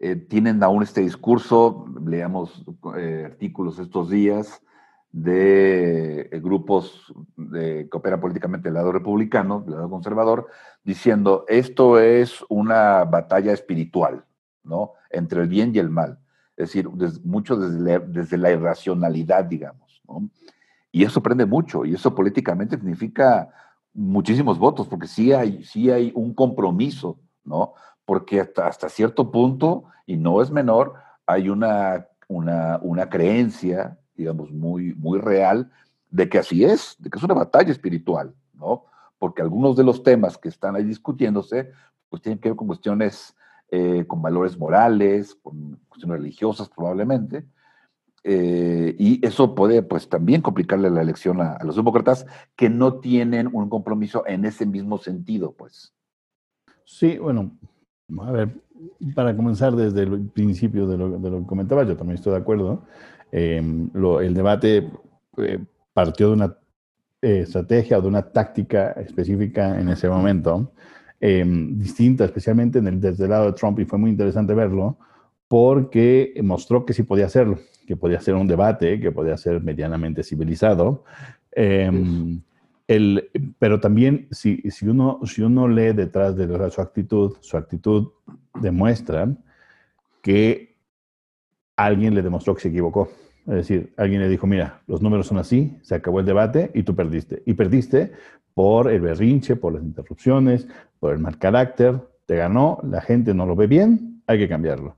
Eh, 0.00 0.16
tienen 0.16 0.62
aún 0.62 0.82
este 0.82 1.02
discurso, 1.02 1.86
leamos 2.04 2.64
artículos 3.24 3.78
estos 3.78 4.10
días 4.10 4.62
de 5.22 6.28
eh, 6.30 6.40
grupos 6.40 7.12
de, 7.36 7.88
que 7.90 7.96
operan 7.96 8.20
políticamente 8.20 8.68
del 8.68 8.74
lado 8.74 8.92
republicano, 8.92 9.60
del 9.60 9.74
lado 9.74 9.90
conservador, 9.90 10.46
diciendo 10.84 11.44
esto 11.48 11.98
es 11.98 12.44
una 12.48 13.04
batalla 13.04 13.52
espiritual, 13.52 14.24
¿no? 14.62 14.92
Entre 15.10 15.42
el 15.42 15.48
bien 15.48 15.74
y 15.74 15.78
el 15.78 15.90
mal. 15.90 16.18
Es 16.56 16.68
decir, 16.68 16.88
mucho 17.24 17.56
desde 17.56 17.98
desde 18.00 18.36
la 18.36 18.50
irracionalidad, 18.50 19.44
digamos. 19.44 20.02
¿no? 20.06 20.28
Y 20.92 21.04
eso 21.04 21.22
prende 21.22 21.46
mucho, 21.46 21.84
y 21.84 21.94
eso 21.94 22.14
políticamente 22.14 22.76
significa 22.76 23.50
muchísimos 23.92 24.58
votos, 24.58 24.86
porque 24.88 25.08
sí 25.08 25.32
hay, 25.32 25.64
sí 25.64 25.90
hay 25.90 26.12
un 26.14 26.32
compromiso, 26.32 27.18
¿no? 27.44 27.74
Porque 28.04 28.40
hasta, 28.40 28.68
hasta 28.68 28.88
cierto 28.88 29.30
punto, 29.30 29.84
y 30.06 30.16
no 30.16 30.40
es 30.40 30.50
menor, 30.50 30.94
hay 31.26 31.48
una, 31.48 32.06
una, 32.28 32.78
una 32.82 33.08
creencia, 33.08 33.97
digamos, 34.18 34.50
muy, 34.50 34.94
muy 34.94 35.18
real 35.20 35.70
de 36.10 36.28
que 36.28 36.38
así 36.38 36.64
es, 36.64 36.96
de 36.98 37.08
que 37.08 37.18
es 37.18 37.24
una 37.24 37.34
batalla 37.34 37.70
espiritual, 37.70 38.34
¿no? 38.52 38.84
Porque 39.18 39.40
algunos 39.40 39.76
de 39.76 39.84
los 39.84 40.02
temas 40.02 40.36
que 40.36 40.48
están 40.48 40.76
ahí 40.76 40.84
discutiéndose, 40.84 41.70
pues 42.10 42.20
tienen 42.20 42.38
que 42.38 42.50
ver 42.50 42.56
con 42.56 42.66
cuestiones, 42.66 43.34
eh, 43.70 44.04
con 44.06 44.20
valores 44.20 44.58
morales, 44.58 45.34
con 45.36 45.78
cuestiones 45.88 46.18
religiosas 46.18 46.68
probablemente, 46.68 47.46
eh, 48.24 48.96
y 48.98 49.24
eso 49.24 49.54
puede 49.54 49.82
pues 49.82 50.08
también 50.08 50.42
complicarle 50.42 50.90
la 50.90 51.02
elección 51.02 51.40
a, 51.40 51.58
los 51.64 51.76
demócratas 51.76 52.26
que 52.56 52.68
no 52.68 52.98
tienen 52.98 53.48
un 53.52 53.68
compromiso 53.68 54.24
en 54.26 54.44
ese 54.44 54.66
mismo 54.66 54.98
sentido, 54.98 55.52
pues. 55.52 55.94
Sí, 56.84 57.18
bueno, 57.18 57.52
a 58.20 58.32
ver, 58.32 58.60
para 59.14 59.36
comenzar 59.36 59.76
desde 59.76 60.02
el 60.02 60.26
principio 60.28 60.86
de 60.86 60.98
lo, 60.98 61.20
que 61.20 61.46
comentaba, 61.46 61.84
yo 61.84 61.96
también 61.96 62.16
estoy 62.16 62.32
de 62.32 62.38
acuerdo. 62.38 62.82
Em, 63.30 63.90
el 63.94 64.34
debate 64.34 64.88
eh, 65.36 65.58
partió 65.92 66.28
de 66.28 66.32
una 66.34 66.56
eh, 67.20 67.40
estrategia 67.40 67.98
o 67.98 68.02
de 68.02 68.08
una 68.08 68.22
táctica 68.22 68.92
específica 68.92 69.78
en 69.78 69.88
ese 69.88 70.08
momento, 70.08 70.72
em, 71.20 71.78
distinta, 71.78 72.24
especialmente 72.24 72.78
en 72.78 72.86
el, 72.86 73.00
desde 73.00 73.24
el 73.24 73.30
lado 73.30 73.46
de 73.46 73.52
Trump, 73.52 73.78
y 73.80 73.84
fue 73.84 73.98
muy 73.98 74.10
interesante 74.10 74.54
verlo, 74.54 74.98
porque 75.48 76.34
mostró 76.42 76.84
que 76.84 76.92
sí 76.92 77.02
podía 77.02 77.26
hacerlo, 77.26 77.58
que 77.86 77.96
podía 77.96 78.20
ser 78.20 78.34
un 78.34 78.46
debate, 78.46 79.00
que 79.00 79.10
podía 79.12 79.36
ser 79.36 79.62
medianamente 79.62 80.22
civilizado. 80.22 81.04
Em, 81.52 82.40
el, 82.86 83.30
pero 83.58 83.80
también 83.80 84.28
si, 84.30 84.62
si, 84.70 84.86
uno, 84.88 85.20
si 85.24 85.42
uno 85.42 85.68
lee 85.68 85.92
detrás 85.92 86.36
de 86.36 86.70
su 86.70 86.80
actitud, 86.80 87.36
su 87.40 87.56
actitud 87.56 88.08
demuestra 88.60 89.28
que 90.22 90.77
alguien 91.78 92.14
le 92.14 92.22
demostró 92.22 92.54
que 92.54 92.62
se 92.62 92.68
equivocó. 92.68 93.08
Es 93.46 93.54
decir, 93.54 93.94
alguien 93.96 94.20
le 94.20 94.28
dijo, 94.28 94.46
mira, 94.46 94.82
los 94.86 95.00
números 95.00 95.26
son 95.26 95.38
así, 95.38 95.78
se 95.80 95.94
acabó 95.94 96.20
el 96.20 96.26
debate 96.26 96.70
y 96.74 96.82
tú 96.82 96.94
perdiste. 96.94 97.42
Y 97.46 97.54
perdiste 97.54 98.12
por 98.52 98.90
el 98.90 99.00
berrinche, 99.00 99.56
por 99.56 99.72
las 99.72 99.82
interrupciones, 99.82 100.68
por 100.98 101.12
el 101.12 101.18
mal 101.20 101.38
carácter, 101.38 101.98
te 102.26 102.36
ganó, 102.36 102.78
la 102.82 103.00
gente 103.00 103.32
no 103.32 103.46
lo 103.46 103.56
ve 103.56 103.68
bien, 103.68 104.22
hay 104.26 104.38
que 104.38 104.48
cambiarlo. 104.48 104.96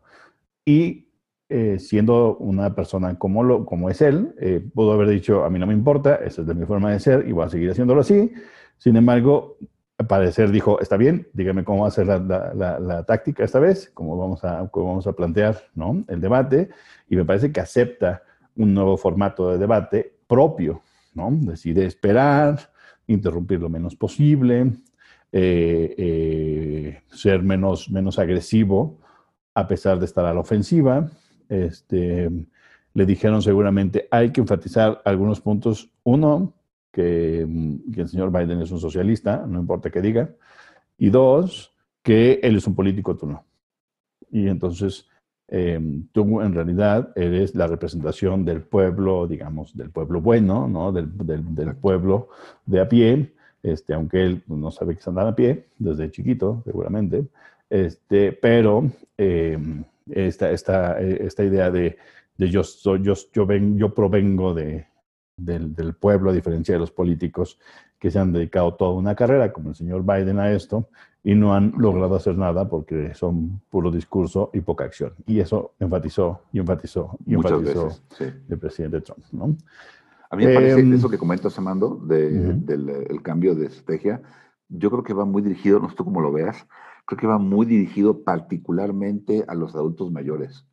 Y 0.64 1.10
eh, 1.48 1.78
siendo 1.78 2.36
una 2.38 2.74
persona 2.74 3.16
como, 3.18 3.44
lo, 3.44 3.66
como 3.66 3.90
es 3.90 4.00
él, 4.00 4.34
eh, 4.40 4.64
pudo 4.74 4.92
haber 4.92 5.08
dicho, 5.08 5.44
a 5.44 5.50
mí 5.50 5.58
no 5.58 5.66
me 5.66 5.74
importa, 5.74 6.16
esa 6.16 6.40
es 6.40 6.46
de 6.46 6.54
mi 6.54 6.64
forma 6.64 6.90
de 6.90 6.98
ser 6.98 7.28
y 7.28 7.32
voy 7.32 7.44
a 7.44 7.50
seguir 7.50 7.70
haciéndolo 7.70 8.00
así. 8.00 8.32
Sin 8.78 8.96
embargo, 8.96 9.58
al 10.00 10.06
parecer 10.06 10.50
dijo, 10.50 10.80
está 10.80 10.96
bien, 10.96 11.28
dígame 11.34 11.62
cómo 11.62 11.82
va 11.82 11.88
a 11.88 11.90
ser 11.90 12.06
la, 12.06 12.18
la, 12.18 13.04
táctica 13.04 13.44
esta 13.44 13.58
vez, 13.58 13.90
cómo 13.92 14.16
vamos 14.16 14.42
a, 14.44 14.66
cómo 14.70 14.86
vamos 14.86 15.06
a 15.06 15.12
plantear 15.12 15.58
¿no? 15.74 16.04
el 16.08 16.22
debate, 16.22 16.70
y 17.10 17.16
me 17.16 17.26
parece 17.26 17.52
que 17.52 17.60
acepta 17.60 18.22
un 18.56 18.72
nuevo 18.72 18.96
formato 18.96 19.50
de 19.50 19.58
debate 19.58 20.14
propio, 20.26 20.80
¿no? 21.12 21.28
Decide 21.30 21.84
esperar, 21.84 22.70
interrumpir 23.08 23.60
lo 23.60 23.68
menos 23.68 23.94
posible, 23.94 24.72
eh, 25.32 27.02
ser 27.10 27.42
menos, 27.42 27.90
menos 27.90 28.18
agresivo, 28.18 29.00
a 29.54 29.68
pesar 29.68 29.98
de 29.98 30.06
estar 30.06 30.24
a 30.24 30.32
la 30.32 30.40
ofensiva. 30.40 31.10
Este, 31.50 32.30
le 32.94 33.04
dijeron 33.04 33.42
seguramente 33.42 34.08
hay 34.10 34.30
que 34.30 34.40
enfatizar 34.40 35.02
algunos 35.04 35.42
puntos. 35.42 35.90
Uno, 36.04 36.54
que, 36.90 37.40
el 37.42 38.08
señor 38.08 38.32
Biden 38.32 38.62
es 38.62 38.70
un 38.70 38.80
socialista, 38.80 39.44
no 39.46 39.60
importa 39.60 39.90
qué 39.90 40.00
diga. 40.00 40.30
Y 40.98 41.10
dos, 41.10 41.72
que 42.02 42.40
él 42.42 42.56
es 42.56 42.66
un 42.66 42.74
político, 42.74 43.16
tú 43.16 43.26
no. 43.26 43.44
Y 44.30 44.48
entonces 44.48 45.08
em, 45.48 46.06
tú 46.12 46.40
en 46.40 46.54
realidad 46.54 47.12
eres 47.16 47.54
la 47.54 47.66
representación 47.66 48.44
del 48.44 48.62
pueblo, 48.62 49.26
digamos, 49.26 49.76
del 49.76 49.90
pueblo 49.90 50.20
bueno, 50.20 50.68
¿no? 50.68 50.92
Del, 50.92 51.10
del, 51.16 51.74
pueblo 51.76 52.28
de 52.66 52.80
a 52.80 52.88
pie, 52.88 53.32
este, 53.62 53.94
aunque 53.94 54.24
él 54.24 54.42
no 54.46 54.70
sabe 54.70 54.94
que 54.94 55.00
es 55.00 55.08
andar 55.08 55.26
a 55.26 55.34
pie 55.34 55.66
desde 55.78 56.10
chiquito, 56.10 56.62
seguramente. 56.64 57.26
Este, 57.68 58.32
pero 58.32 58.90
em, 59.16 59.84
esta, 60.10 60.50
esta, 60.50 61.00
esta, 61.00 61.44
idea 61.44 61.70
de, 61.70 61.96
de 62.36 62.50
yo, 62.50 62.64
soy, 62.64 63.02
yo, 63.02 63.14
yo, 63.32 63.46
ven, 63.46 63.78
yo 63.78 63.94
provengo 63.94 64.54
de, 64.54 64.86
del, 65.44 65.74
del, 65.74 65.94
pueblo, 65.94 66.30
a 66.30 66.34
diferencia 66.34 66.74
de 66.74 66.80
los 66.80 66.90
políticos 66.90 67.58
que 67.98 68.10
se 68.10 68.18
han 68.18 68.32
dedicado 68.32 68.74
toda 68.74 68.92
una 68.92 69.14
carrera, 69.14 69.52
como 69.52 69.70
el 69.70 69.74
señor 69.74 70.02
Biden, 70.02 70.38
a 70.38 70.52
esto, 70.52 70.88
y 71.22 71.34
no 71.34 71.54
han 71.54 71.74
logrado 71.76 72.16
hacer 72.16 72.36
nada 72.36 72.68
porque 72.68 73.14
son 73.14 73.60
puro 73.68 73.90
discurso 73.90 74.50
y 74.54 74.60
poca 74.60 74.84
acción. 74.84 75.12
Y 75.26 75.40
eso 75.40 75.74
enfatizó 75.78 76.42
y 76.52 76.58
enfatizó 76.60 77.18
y 77.26 77.34
enfatizó 77.34 77.88
el 78.18 78.58
presidente 78.58 79.02
Trump. 79.02 79.24
¿no? 79.32 79.56
A 80.30 80.36
mí 80.36 80.46
me 80.46 80.54
parece 80.54 80.80
em, 80.80 80.94
eso 80.94 81.10
que 81.10 81.18
comentas, 81.18 81.58
Amando, 81.58 81.96
de, 81.96 82.30
del 82.54 82.88
el 82.88 83.22
cambio 83.22 83.54
de 83.54 83.66
estrategia, 83.66 84.22
yo 84.68 84.90
creo 84.90 85.02
que 85.02 85.12
va 85.12 85.24
muy 85.24 85.42
dirigido, 85.42 85.80
no 85.80 85.90
sé 85.90 85.96
tú 85.96 86.04
cómo 86.04 86.20
lo 86.20 86.32
veas, 86.32 86.66
creo 87.04 87.18
que 87.18 87.26
va 87.26 87.38
muy 87.38 87.66
dirigido 87.66 88.22
particularmente 88.22 89.44
a 89.48 89.54
los 89.54 89.74
adultos 89.74 90.12
mayores, 90.12 90.66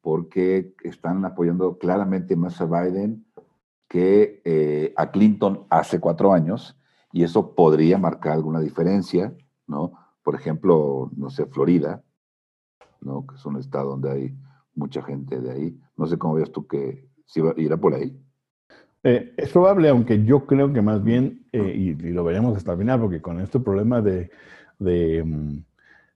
porque 0.00 0.74
están 0.82 1.24
apoyando 1.24 1.78
claramente 1.78 2.34
más 2.36 2.60
a 2.60 2.66
Biden 2.66 3.25
que 3.88 4.42
eh, 4.44 4.92
a 4.96 5.10
Clinton 5.10 5.66
hace 5.70 6.00
cuatro 6.00 6.32
años, 6.32 6.76
y 7.12 7.22
eso 7.22 7.54
podría 7.54 7.98
marcar 7.98 8.32
alguna 8.32 8.60
diferencia, 8.60 9.32
¿no? 9.66 9.92
Por 10.22 10.34
ejemplo, 10.34 11.10
no 11.16 11.30
sé, 11.30 11.46
Florida, 11.46 12.02
¿no? 13.00 13.26
Que 13.26 13.36
es 13.36 13.46
un 13.46 13.56
estado 13.56 13.90
donde 13.90 14.10
hay 14.10 14.36
mucha 14.74 15.02
gente 15.02 15.40
de 15.40 15.50
ahí. 15.50 15.80
No 15.96 16.06
sé 16.06 16.18
cómo 16.18 16.34
ves 16.34 16.52
tú 16.52 16.66
que 16.66 17.08
si 17.24 17.40
irá 17.56 17.76
por 17.76 17.94
ahí. 17.94 18.18
Eh, 19.02 19.32
es 19.36 19.50
probable, 19.50 19.88
aunque 19.88 20.24
yo 20.24 20.46
creo 20.46 20.72
que 20.72 20.82
más 20.82 21.02
bien, 21.02 21.46
eh, 21.52 21.72
y, 21.74 21.94
lo 21.94 22.24
veremos 22.24 22.56
hasta 22.56 22.72
el 22.72 22.78
final, 22.78 23.00
porque 23.00 23.22
con 23.22 23.40
este 23.40 23.60
problema 23.60 24.00
de, 24.00 24.30
de, 24.78 25.22
mm, 25.24 25.58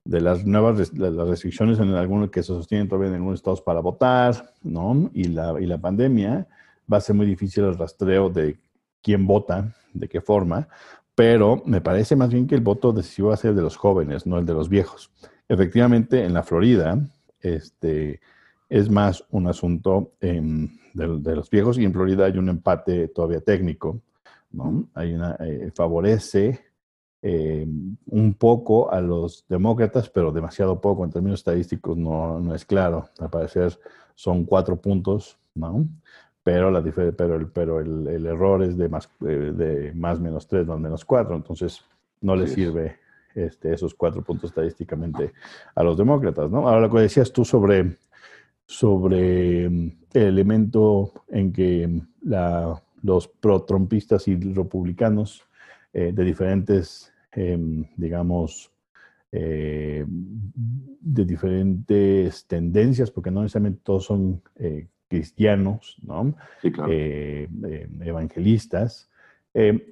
de 0.05 0.21
las 0.21 0.45
nuevas 0.45 0.93
las 0.99 1.29
restricciones 1.29 1.79
en 1.79 1.91
algunos 1.91 2.31
que 2.31 2.43
se 2.43 2.49
sostienen 2.49 2.89
todavía 2.89 3.09
en 3.09 3.15
algunos 3.15 3.39
estados 3.39 3.63
para 3.63 3.81
votar, 3.81 4.53
¿no? 4.63 5.09
Y 5.15 5.25
la, 5.25 5.61
y 5.61 5.67
la 5.67 5.79
pandemia, 5.79 6.49
va 6.91 6.99
a 6.99 7.01
ser 7.01 7.17
muy 7.17 7.27
difícil 7.27 7.65
el 7.65 7.79
rastreo 7.79 8.31
de 8.31 8.59
quién 9.03 9.27
vota, 9.27 9.75
de 9.93 10.09
qué 10.09 10.21
forma, 10.21 10.69
pero 11.15 11.63
me 11.67 11.81
parece 11.81 12.17
más 12.17 12.31
bien 12.31 12.47
que 12.47 12.55
el 12.55 12.61
voto 12.61 12.93
decisivo 12.93 13.29
va 13.29 13.35
a 13.35 13.39
ser 13.39 13.55
de 13.55 13.63
los 13.63 13.77
jóvenes, 13.77 14.27
no 14.27 14.39
el 14.39 14.47
de 14.47 14.55
los 14.55 14.69
viejos. 14.69 15.11
Efectivamente, 15.49 16.25
en 16.25 16.33
la 16.33 16.43
Florida, 16.43 16.99
este, 17.41 18.21
es 18.69 18.89
más 18.89 19.25
un 19.31 19.49
asunto 19.49 20.13
de, 20.21 20.71
los 20.95 21.51
viejos 21.51 21.79
y 21.79 21.85
en 21.85 21.93
Florida 21.93 22.27
hay 22.27 22.39
un 22.39 22.49
empate 22.49 23.09
todavía 23.09 23.41
técnico, 23.41 24.01
¿no? 24.53 24.89
Hay 24.95 25.13
una, 25.13 25.37
eh, 25.41 25.71
favorece 25.75 26.61
eh, 27.23 27.67
un 28.07 28.35
poco 28.35 28.91
a 28.91 29.01
los 29.01 29.45
demócratas, 29.49 30.09
pero 30.09 30.33
demasiado 30.33 30.81
poco. 30.81 31.05
En 31.05 31.11
términos 31.11 31.41
estadísticos 31.41 31.97
no, 31.97 32.41
no 32.41 32.55
es 32.55 32.65
claro. 32.65 33.09
Al 33.19 33.29
parecer 33.29 33.79
son 34.15 34.45
cuatro 34.45 34.81
puntos, 34.81 35.39
¿no? 35.55 35.87
Pero, 36.51 36.71
la 36.73 36.83
pero, 36.83 37.37
el, 37.37 37.47
pero 37.47 37.81
el, 37.81 38.09
el 38.09 38.27
error 38.27 38.65
es 38.65 38.77
de 38.77 38.89
más, 38.89 39.09
eh, 39.21 39.53
de 39.55 39.93
más 39.95 40.19
menos 40.19 40.49
tres, 40.49 40.67
más 40.67 40.81
menos 40.81 41.05
cuatro. 41.05 41.37
Entonces, 41.37 41.81
no 42.21 42.35
le 42.35 42.49
sirve 42.49 42.97
este, 43.37 43.73
esos 43.73 43.95
cuatro 43.95 44.23
puntos 44.23 44.51
estadísticamente 44.51 45.33
a 45.77 45.85
los 45.85 45.97
demócratas, 45.97 46.51
¿no? 46.51 46.69
Ahora, 46.69 46.81
lo 46.81 46.91
que 46.91 47.03
decías 47.03 47.33
tú 47.33 47.45
sobre, 47.45 47.99
sobre 48.67 49.67
el 49.67 49.95
elemento 50.13 51.13
en 51.29 51.53
que 51.53 52.03
la, 52.23 52.83
los 53.05 53.29
pro-trumpistas 53.29 54.27
y 54.27 54.35
republicanos 54.35 55.45
eh, 55.93 56.11
de 56.13 56.25
diferentes, 56.25 57.13
em, 57.31 57.85
digamos, 57.97 58.73
eh, 59.31 60.05
de 60.05 61.25
diferentes 61.25 62.45
tendencias, 62.47 63.13
porque 63.13 63.31
no 63.31 63.43
necesariamente 63.43 63.83
todos 63.85 64.05
son 64.05 64.43
cristianos, 65.11 65.99
¿no? 66.03 66.35
evangelistas. 68.01 69.11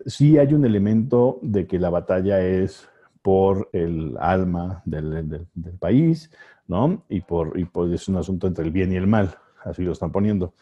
sí 0.06 0.38
hay 0.38 0.54
un 0.54 0.64
elemento 0.64 1.40
de 1.42 1.66
que 1.66 1.78
la 1.78 1.90
batalla 1.90 2.40
es 2.40 2.88
por 3.20 3.68
el 3.72 4.16
alma 4.18 4.80
del, 4.86 5.46
país, 5.78 6.30
¿no? 6.66 7.02
Y 7.08 7.20
por, 7.20 7.58
y 7.58 7.64
por, 7.64 7.92
es 7.92 8.08
un 8.08 8.16
asunto 8.16 8.46
entre 8.46 8.64
el 8.64 8.70
bien 8.70 8.92
y 8.92 8.96
el 8.96 9.06
mal, 9.06 9.36
así 9.64 9.82
lo 9.82 9.92
están 9.92 10.12
poniendo. 10.12 10.54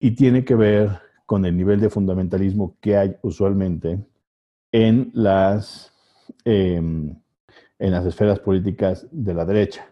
Y 0.00 0.12
tiene 0.12 0.44
que 0.44 0.54
ver 0.54 0.90
con 1.26 1.44
el 1.44 1.56
nivel 1.56 1.78
de 1.78 1.90
fundamentalismo 1.90 2.74
que 2.80 2.96
hay 2.96 3.16
usualmente 3.22 4.00
en 4.72 5.10
las, 5.14 5.92
em, 6.44 7.14
en 7.78 7.90
las 7.92 8.06
esferas 8.06 8.40
políticas 8.40 9.06
de 9.12 9.34
la 9.34 9.44
derecha. 9.44 9.86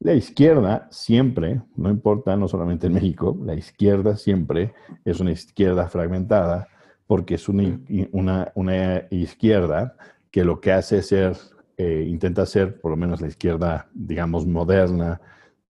La 0.00 0.14
izquierda 0.14 0.86
siempre, 0.90 1.60
no 1.76 1.90
importa, 1.90 2.36
no 2.36 2.46
solamente 2.46 2.86
en 2.86 2.94
México, 2.94 3.36
la 3.42 3.54
izquierda 3.54 4.16
siempre 4.16 4.72
es 5.04 5.18
una 5.18 5.32
izquierda 5.32 5.88
fragmentada 5.88 6.68
porque 7.06 7.34
es 7.34 7.48
una, 7.48 7.80
una, 8.12 8.52
una 8.54 9.06
izquierda 9.10 9.96
que 10.30 10.44
lo 10.44 10.60
que 10.60 10.72
hace 10.72 10.98
es 10.98 11.08
ser, 11.08 11.36
eh, 11.76 12.04
intenta 12.06 12.46
ser, 12.46 12.80
por 12.80 12.92
lo 12.92 12.96
menos 12.96 13.20
la 13.20 13.26
izquierda, 13.26 13.88
digamos, 13.92 14.46
moderna 14.46 15.20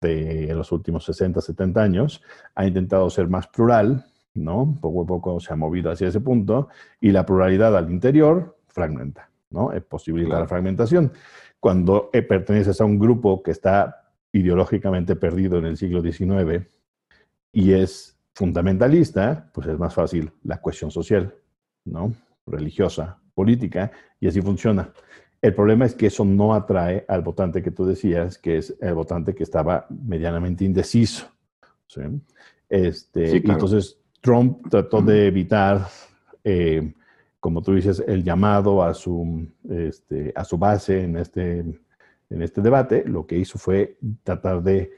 de 0.01 0.53
los 0.55 0.73
últimos 0.73 1.05
60, 1.05 1.41
70 1.41 1.81
años, 1.81 2.23
ha 2.55 2.67
intentado 2.67 3.09
ser 3.09 3.29
más 3.29 3.47
plural, 3.49 4.05
¿no? 4.35 4.77
Poco 4.81 5.03
a 5.03 5.07
poco 5.07 5.41
se 5.41 5.53
ha 5.53 5.57
movido 5.57 5.91
hacia 5.91 6.09
ese 6.09 6.21
punto 6.21 6.69
y 7.01 7.13
la 7.13 7.25
pluralidad 7.25 7.77
al 7.77 7.91
interior 7.91 8.59
fragmenta, 8.67 9.31
¿no? 9.51 9.71
Posibilita 9.89 10.39
la 10.39 10.47
fragmentación. 10.47 11.13
Cuando 11.61 12.11
eh, 12.13 12.23
perteneces 12.23 12.81
a 12.81 12.85
un 12.85 12.99
grupo 12.99 13.43
que 13.43 13.53
está 13.53 14.08
ideológicamente 14.33 15.17
perdido 15.17 15.59
en 15.59 15.67
el 15.67 15.77
siglo 15.77 16.03
XIX 16.03 16.67
y 17.53 17.73
es 17.73 18.19
fundamentalista, 18.35 19.51
pues 19.53 19.67
es 19.67 19.79
más 19.79 19.95
fácil 19.95 20.31
la 20.45 20.61
cuestión 20.61 20.91
social, 20.91 21.35
¿no? 21.85 22.13
Religiosa, 22.47 23.19
política, 23.35 23.91
y 24.21 24.29
así 24.29 24.41
funciona. 24.41 24.93
El 25.41 25.55
problema 25.55 25.87
es 25.87 25.95
que 25.95 26.07
eso 26.07 26.25
no 26.25 26.55
atrae 26.55 27.05
al 27.09 27.23
votante 27.23 27.63
que 27.63 27.71
tú 27.71 27.87
decías, 27.87 28.39
que 28.39 28.59
es 28.59 28.77
el 28.81 28.95
votante 28.95 29.35
que 29.35 29.45
estaba 29.45 29.87
medianamente 29.89 30.65
indeciso. 30.65 31.27
Este, 32.69 33.37
entonces 33.37 33.99
Trump 34.21 34.69
trató 34.69 35.01
de 35.01 35.27
evitar, 35.27 35.87
eh, 36.45 36.93
como 37.41 37.63
tú 37.63 37.75
dices, 37.75 38.03
el 38.07 38.25
llamado 38.25 38.83
a 38.83 38.93
su, 38.95 39.49
este, 39.69 40.33
a 40.35 40.45
su 40.45 40.59
base 40.59 41.03
en 41.05 41.17
este, 41.17 41.65
en 42.31 42.43
este 42.43 42.61
debate. 42.61 43.05
Lo 43.07 43.27
que 43.27 43.37
hizo 43.37 43.59
fue 43.59 43.97
tratar 44.23 44.63
de, 44.63 44.93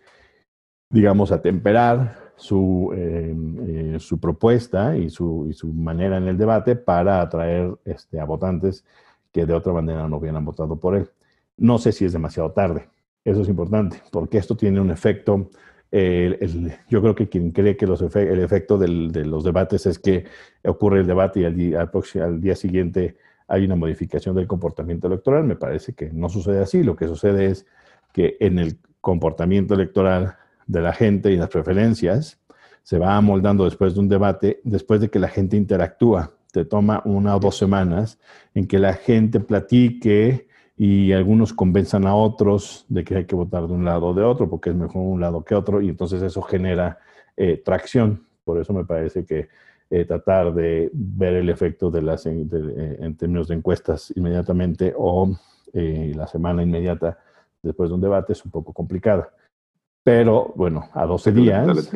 digamos, 0.88 1.32
atemperar 1.32 2.32
su, 2.36 2.92
eh, 2.94 3.34
eh, 3.66 3.96
su 3.98 4.18
propuesta 4.18 4.96
y 4.96 5.10
su, 5.10 5.46
y 5.48 5.52
su, 5.52 5.72
manera 5.72 6.16
en 6.16 6.28
el 6.28 6.38
debate 6.38 6.76
para 6.76 7.20
atraer 7.20 7.74
este, 7.84 8.18
a 8.18 8.24
votantes 8.24 8.84
que 9.32 9.46
de 9.46 9.54
otra 9.54 9.72
manera 9.72 10.08
no 10.08 10.16
hubieran 10.16 10.44
votado 10.44 10.76
por 10.76 10.96
él. 10.96 11.08
No 11.56 11.78
sé 11.78 11.92
si 11.92 12.04
es 12.04 12.12
demasiado 12.12 12.52
tarde. 12.52 12.88
Eso 13.24 13.42
es 13.42 13.48
importante, 13.48 14.00
porque 14.10 14.38
esto 14.38 14.56
tiene 14.56 14.80
un 14.80 14.90
efecto. 14.90 15.50
yo 15.92 17.02
creo 17.02 17.14
que 17.14 17.28
quien 17.28 17.50
cree 17.50 17.76
que 17.76 17.86
los 17.86 18.00
el 18.16 18.40
efecto 18.40 18.78
del, 18.78 19.12
de 19.12 19.26
los 19.26 19.44
debates 19.44 19.86
es 19.86 19.98
que 19.98 20.24
ocurre 20.64 21.00
el 21.00 21.06
debate 21.06 21.40
y 21.40 21.44
al 21.44 21.54
día, 21.54 21.90
al 22.22 22.40
día 22.40 22.56
siguiente 22.56 23.16
hay 23.50 23.64
una 23.64 23.74
modificación 23.74 24.36
del 24.36 24.46
comportamiento 24.46 25.08
electoral, 25.08 25.42
me 25.42 25.56
parece 25.56 25.92
que 25.92 26.08
no 26.12 26.28
sucede 26.28 26.60
así. 26.62 26.84
Lo 26.84 26.94
que 26.94 27.08
sucede 27.08 27.46
es 27.46 27.66
que 28.12 28.36
en 28.38 28.60
el 28.60 28.78
comportamiento 29.00 29.74
electoral 29.74 30.36
de 30.68 30.80
la 30.80 30.92
gente 30.92 31.32
y 31.32 31.36
las 31.36 31.48
preferencias 31.48 32.40
se 32.84 32.98
va 32.98 33.16
amoldando 33.16 33.64
después 33.64 33.94
de 33.94 34.00
un 34.00 34.08
debate, 34.08 34.60
después 34.62 35.00
de 35.00 35.10
que 35.10 35.18
la 35.18 35.26
gente 35.26 35.56
interactúa. 35.56 36.32
Te 36.52 36.64
toma 36.64 37.02
una 37.04 37.34
o 37.34 37.40
dos 37.40 37.56
semanas 37.56 38.20
en 38.54 38.68
que 38.68 38.78
la 38.78 38.94
gente 38.94 39.40
platique 39.40 40.46
y 40.76 41.10
algunos 41.10 41.52
convenzan 41.52 42.06
a 42.06 42.14
otros 42.14 42.86
de 42.88 43.02
que 43.02 43.16
hay 43.16 43.24
que 43.24 43.34
votar 43.34 43.66
de 43.66 43.72
un 43.72 43.84
lado 43.84 44.06
o 44.06 44.14
de 44.14 44.22
otro, 44.22 44.48
porque 44.48 44.70
es 44.70 44.76
mejor 44.76 45.02
un 45.02 45.20
lado 45.20 45.44
que 45.44 45.56
otro, 45.56 45.80
y 45.80 45.88
entonces 45.88 46.22
eso 46.22 46.40
genera 46.40 47.00
eh, 47.36 47.60
tracción. 47.64 48.24
Por 48.44 48.60
eso 48.60 48.72
me 48.72 48.84
parece 48.84 49.24
que 49.24 49.48
eh, 49.90 50.04
tratar 50.04 50.54
de 50.54 50.90
ver 50.92 51.34
el 51.34 51.50
efecto 51.50 51.90
de 51.90 52.02
las, 52.02 52.24
eh, 52.26 52.30
en 53.00 53.16
términos 53.16 53.48
de 53.48 53.56
encuestas 53.56 54.12
inmediatamente 54.16 54.94
o 54.96 55.36
la 55.72 56.26
semana 56.26 56.64
inmediata 56.64 57.18
después 57.62 57.90
de 57.90 57.94
un 57.94 58.00
debate 58.00 58.32
es 58.32 58.44
un 58.44 58.50
poco 58.50 58.72
complicada. 58.72 59.30
Pero 60.02 60.52
bueno, 60.56 60.88
a 60.94 61.06
12 61.06 61.32
días, 61.32 61.90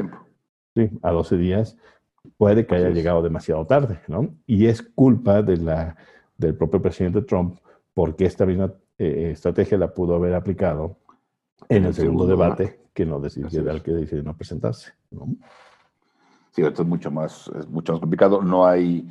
sí, 0.74 0.90
a 1.02 1.10
12 1.10 1.36
días 1.36 1.76
puede 2.36 2.66
que 2.66 2.74
haya 2.74 2.90
llegado 2.90 3.22
demasiado 3.22 3.66
tarde, 3.66 4.00
¿no? 4.08 4.34
Y 4.46 4.66
es 4.66 4.82
culpa 4.82 5.42
de 5.42 5.56
la, 5.56 5.96
del 6.36 6.54
propio 6.54 6.80
presidente 6.80 7.22
Trump 7.22 7.58
porque 7.92 8.26
esta 8.26 8.44
misma 8.44 8.72
eh, 8.98 9.30
estrategia 9.32 9.78
la 9.78 9.92
pudo 9.92 10.16
haber 10.16 10.34
aplicado 10.34 10.96
en 11.68 11.84
el, 11.86 11.94
segundo, 11.94 12.26
debate, 12.26 12.80
que 12.92 13.06
no 13.06 13.20
decidió, 13.20 13.70
al 13.70 13.82
que 13.82 13.92
decidió 13.92 14.22
no 14.22 14.36
presentarse, 14.36 14.92
¿no? 15.10 15.28
Sí, 16.54 16.62
esto 16.62 16.82
es 16.82 16.88
mucho 16.88 17.10
más, 17.10 17.50
es 17.58 17.68
mucho 17.68 17.92
más 17.92 18.00
complicado. 18.00 18.40
No 18.40 18.64
hay, 18.64 19.08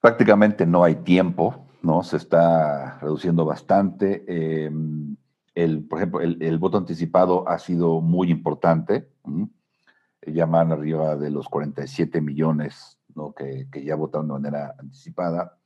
prácticamente 0.00 0.64
no 0.64 0.84
hay 0.84 0.94
tiempo, 0.96 1.66
¿no? 1.82 2.02
Se 2.02 2.16
está 2.16 2.98
reduciendo 2.98 3.44
bastante. 3.44 4.24
Eh, 4.26 4.70
el, 5.54 5.84
por 5.84 5.98
ejemplo, 5.98 6.20
el, 6.22 6.58
voto 6.58 6.78
anticipado 6.78 7.46
ha 7.46 7.58
sido 7.58 8.00
muy 8.00 8.30
importante. 8.30 9.10
Llaman 10.22 10.72
arriba 10.72 11.16
de 11.16 11.28
los 11.30 11.46
47 11.46 12.22
millones 12.22 12.98
que, 13.36 13.84
ya 13.84 13.94
votaron 13.94 14.28
de 14.28 14.32
manera 14.32 14.74
anticipada. 14.78 15.58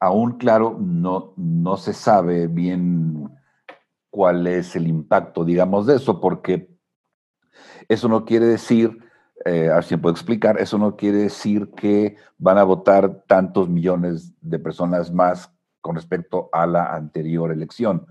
Aún, 0.00 0.36
claro, 0.38 0.76
no, 0.80 1.32
no 1.36 1.76
se 1.76 1.92
sabe 1.92 2.48
bien 2.48 3.30
cuál 4.10 4.48
es 4.48 4.74
el 4.74 4.88
impacto, 4.88 5.44
digamos, 5.44 5.86
de 5.86 5.94
eso, 5.94 6.20
porque 6.20 6.76
eso 7.88 8.08
no 8.08 8.24
quiere 8.24 8.46
decir, 8.46 8.98
eh, 9.44 9.70
a 9.70 9.76
ver 9.76 10.00
puedo 10.00 10.12
explicar, 10.12 10.60
eso 10.60 10.76
no 10.76 10.96
quiere 10.96 11.18
decir 11.18 11.70
que 11.70 12.16
van 12.38 12.58
a 12.58 12.64
votar 12.64 13.22
tantos 13.26 13.68
millones 13.68 14.32
de 14.40 14.58
personas 14.58 15.12
más 15.12 15.50
con 15.80 15.96
respecto 15.96 16.50
a 16.52 16.66
la 16.66 16.94
anterior 16.94 17.50
elección. 17.50 18.06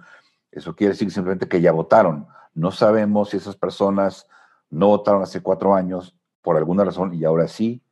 Eso 0.52 0.76
quiere 0.76 0.94
decir 0.94 1.12
simplemente 1.12 1.48
que 1.48 1.62
ya 1.62 1.72
votaron. 1.72 2.28
No 2.56 2.72
sabemos 2.72 3.30
si 3.30 3.38
esas 3.38 3.56
personas 3.56 4.28
no 4.72 4.88
votaron 4.88 5.22
hace 5.22 5.42
cuatro 5.42 5.76
años 5.76 6.16
por 6.42 6.58
alguna 6.58 6.84
razón 6.84 7.14
y 7.14 7.24
ahora 7.26 7.48
sí. 7.48 7.84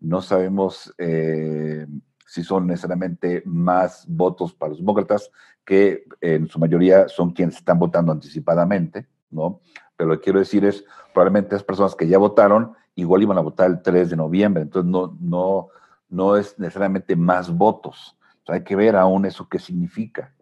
No 0.00 0.20
sabemos 0.22 0.92
eh, 0.98 1.86
si 2.26 2.42
son 2.42 2.66
necesariamente 2.66 3.42
más 3.44 4.04
votos 4.08 4.52
para 4.54 4.70
los 4.70 4.78
demócratas, 4.78 5.30
que 5.64 6.04
en 6.20 6.48
su 6.48 6.58
mayoría 6.58 7.08
son 7.08 7.30
quienes 7.32 7.56
están 7.56 7.78
votando 7.78 8.10
anticipadamente, 8.10 9.06
¿no? 9.30 9.60
Pero 10.00 10.12
lo 10.12 10.16
que 10.18 10.24
quiero 10.24 10.38
decir 10.38 10.64
es, 10.64 10.82
probablemente 11.12 11.54
las 11.54 11.62
personas 11.62 11.94
que 11.94 12.08
ya 12.08 12.16
votaron 12.16 12.72
igual 12.94 13.20
iban 13.20 13.36
a 13.36 13.42
votar 13.42 13.70
el 13.70 13.82
3 13.82 14.08
de 14.08 14.16
noviembre, 14.16 14.62
entonces 14.62 14.90
no, 14.90 15.14
no, 15.20 15.68
no 16.08 16.38
es 16.38 16.58
necesariamente 16.58 17.14
más 17.16 17.54
votos. 17.54 18.16
hay 18.48 18.62
que 18.62 18.74
ver 18.74 18.96
aún 18.96 19.26
eso 19.26 19.46
qué 19.46 19.58
significa. 19.58 20.32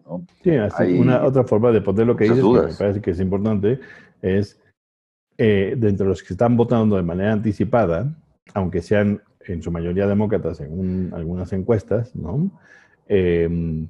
Sí, 0.44 0.52
una 0.96 1.24
otra 1.24 1.42
forma 1.42 1.72
de 1.72 1.80
poner 1.80 2.06
lo 2.06 2.14
que 2.14 2.30
dices, 2.30 2.38
que 2.38 2.66
me 2.68 2.72
parece 2.72 3.00
que 3.00 3.10
es 3.10 3.18
importante, 3.18 3.80
es 4.22 4.60
eh, 5.36 5.74
de 5.76 6.04
los 6.04 6.22
que 6.22 6.34
están 6.34 6.56
votando 6.56 6.94
de 6.94 7.02
manera 7.02 7.32
anticipada, 7.32 8.14
aunque 8.54 8.80
sean 8.80 9.20
en 9.40 9.60
su 9.60 9.72
mayoría 9.72 10.06
demócratas 10.06 10.58
según 10.58 11.10
algunas 11.16 11.52
encuestas, 11.52 12.14
¿no? 12.14 12.48
Em, 13.08 13.88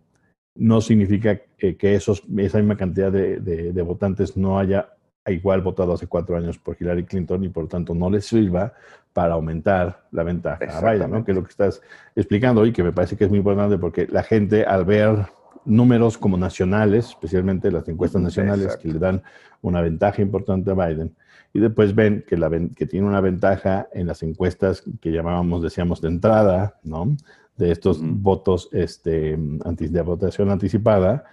no 0.55 0.81
significa 0.81 1.39
que 1.59 1.95
esos, 1.95 2.23
esa 2.39 2.57
misma 2.57 2.79
cantidad 2.79 3.13
de, 3.13 3.83
votantes 3.83 4.35
no 4.35 4.59
haya 4.59 4.95
igual 5.27 5.61
votado 5.61 5.93
hace 5.93 6.07
cuatro 6.07 6.37
años 6.37 6.59
por 6.59 6.77
Hillary 6.79 7.05
Clinton 7.05 7.45
y 7.45 7.49
por 7.49 7.69
tanto 7.69 7.95
no 7.95 8.09
les 8.11 8.27
sirva 8.27 8.73
para 9.13 9.35
aumentar 9.35 10.05
la 10.13 10.23
ventaja 10.23 10.79
a 10.79 10.93
Biden, 10.93 11.11
¿no? 11.11 11.25
que 11.25 11.33
es 11.33 11.37
lo 11.37 11.43
que 11.43 11.51
estás 11.51 11.83
explicando 12.15 12.65
y 12.65 12.73
que 12.73 12.83
me 12.83 12.93
parece 12.93 13.17
que 13.17 13.25
es 13.25 13.31
muy 13.31 13.39
importante 13.39 13.77
porque 13.79 14.07
la 14.07 14.23
gente 14.23 14.65
al 14.65 14.85
ver 14.85 15.27
números 15.65 16.17
como 16.17 16.37
nacionales, 16.37 17.09
especialmente 17.09 17.71
las 17.71 17.89
encuestas 17.89 18.23
nacionales 18.23 18.77
que 18.77 18.89
le 18.89 18.99
dan 18.99 19.23
una 19.61 19.83
ventaja 19.83 20.23
importante 20.23 20.71
a 20.71 20.75
Biden, 20.75 21.15
y 21.53 21.61
después 21.61 21.95
ven 21.95 22.25
que, 22.27 22.37
la, 22.37 22.51
que 22.75 22.87
tiene 22.87 23.07
una 23.07 23.21
ventaja 23.21 23.89
en 23.93 24.07
las 24.07 24.23
encuestas 24.23 24.83
que 25.01 25.11
llamábamos, 25.11 25.63
decíamos, 25.63 26.01
de 26.01 26.09
entrada, 26.09 26.79
¿no? 26.85 27.17
de 27.57 27.73
estos 27.73 28.01
votos 28.01 28.69
este, 28.73 29.37
de 29.37 30.03
votación 30.03 30.51
anticipada 30.51 31.25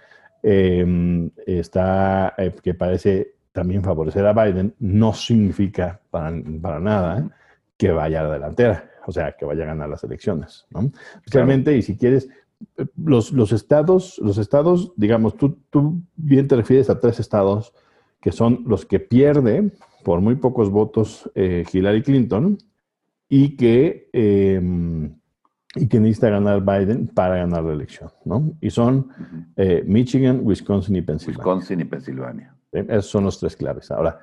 em, 0.42 1.30
está, 1.46 2.34
eh, 2.36 2.52
que 2.62 2.74
parece 2.74 3.35
también 3.56 3.82
favorecer 3.82 4.26
a 4.26 4.34
Biden, 4.34 4.74
no 4.80 5.14
significa 5.14 5.98
para, 6.10 6.30
para 6.60 6.78
nada 6.78 7.30
que 7.78 7.90
vaya 7.90 8.20
a 8.20 8.24
la 8.24 8.32
delantera, 8.34 8.90
o 9.06 9.12
sea, 9.12 9.32
que 9.32 9.46
vaya 9.46 9.64
a 9.64 9.68
ganar 9.68 9.88
las 9.88 10.04
elecciones. 10.04 10.66
¿no? 10.70 10.90
Especialmente, 11.14 11.74
y 11.74 11.80
si 11.80 11.96
quieres, 11.96 12.28
los, 13.02 13.32
los, 13.32 13.52
estados, 13.52 14.18
los 14.22 14.36
estados, 14.36 14.92
digamos, 14.96 15.38
tú, 15.38 15.56
tú 15.70 16.02
bien 16.16 16.48
te 16.48 16.56
refieres 16.56 16.90
a 16.90 17.00
tres 17.00 17.18
estados 17.18 17.72
que 18.20 18.30
son 18.30 18.62
los 18.66 18.84
que 18.84 19.00
pierde 19.00 19.72
por 20.04 20.20
muy 20.20 20.34
pocos 20.34 20.68
votos 20.68 21.30
eh, 21.34 21.64
Hillary 21.72 22.02
Clinton 22.02 22.58
y 23.26 23.56
que, 23.56 24.10
em, 24.12 25.14
y 25.74 25.88
que 25.88 25.98
necesita 25.98 26.28
ganar 26.28 26.62
Biden 26.62 27.08
para 27.08 27.36
ganar 27.36 27.64
la 27.64 27.72
elección, 27.72 28.10
¿no? 28.26 28.52
Y 28.60 28.68
son 28.68 29.08
eh, 29.56 29.82
Michigan, 29.86 30.40
Wisconsin 30.42 30.96
y 30.96 31.00
Pensilvania. 31.00 31.38
Wisconsin 31.38 31.80
y 31.80 31.84
Pensilvania. 31.84 32.55
Esos 32.80 33.06
son 33.06 33.24
los 33.24 33.38
tres 33.38 33.56
claves. 33.56 33.90
Ahora, 33.90 34.18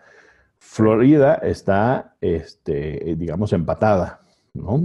Florida 0.60 1.36
está, 1.36 2.16
este, 2.22 3.16
digamos, 3.18 3.54
empatada, 3.54 4.22
¿no? 4.54 4.82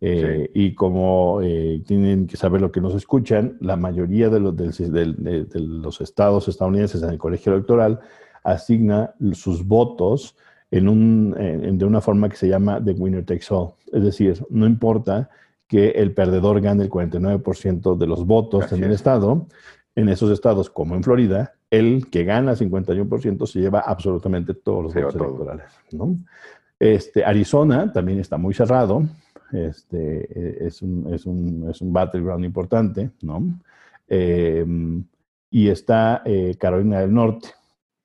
Eh, 0.00 0.50
y 0.52 0.74
como 0.74 1.40
eh, 1.42 1.82
tienen 1.86 2.26
que 2.26 2.36
saber 2.36 2.60
lo 2.60 2.70
que 2.70 2.82
nos 2.82 2.94
escuchan, 2.94 3.56
la 3.60 3.76
mayoría 3.76 4.28
de 4.28 4.40
los, 4.40 4.54
de, 4.54 5.48
los 5.54 6.00
estados 6.02 6.48
estadounidenses 6.48 7.02
en 7.02 7.10
el 7.10 7.18
colegio 7.18 7.54
electoral 7.54 8.00
asigna 8.44 9.14
sus 9.32 9.66
votos 9.66 10.36
en 10.70 10.88
un, 10.88 11.30
de 11.78 11.84
una 11.84 12.00
forma 12.00 12.28
que 12.28 12.36
se 12.36 12.48
llama 12.48 12.84
the 12.84 12.92
winner 12.92 13.24
takes 13.24 13.46
all. 13.48 13.72
Es 13.90 14.02
decir, 14.02 14.44
no 14.50 14.66
importa 14.66 15.30
que 15.66 15.90
el 15.90 16.12
perdedor 16.12 16.60
gane 16.60 16.84
el 16.84 16.90
49% 16.90 17.96
de 17.96 18.06
los 18.06 18.26
votos 18.26 18.70
en 18.72 18.84
el 18.84 18.92
estado, 18.92 19.46
en 19.94 20.08
esos 20.08 20.30
estados 20.30 20.70
como 20.70 20.94
en 20.94 21.02
Florida, 21.02 21.55
el 21.70 22.08
que 22.10 22.24
gana 22.24 22.54
51% 22.54 23.46
se 23.46 23.60
lleva 23.60 23.80
absolutamente 23.80 24.54
todos 24.54 24.84
los 24.84 24.94
votos 24.94 25.14
electorales. 25.14 25.66
¿no? 25.92 26.16
Este, 26.78 27.24
Arizona 27.24 27.92
también 27.92 28.20
está 28.20 28.36
muy 28.36 28.54
cerrado, 28.54 29.02
este, 29.52 30.66
es, 30.66 30.82
un, 30.82 31.12
es, 31.12 31.26
un, 31.26 31.68
es 31.70 31.80
un 31.80 31.92
battleground 31.92 32.44
importante, 32.44 33.10
¿no? 33.22 33.42
Em, 34.08 35.04
y 35.50 35.68
está 35.68 36.22
eh, 36.24 36.56
Carolina 36.58 37.00
del 37.00 37.14
Norte, 37.14 37.48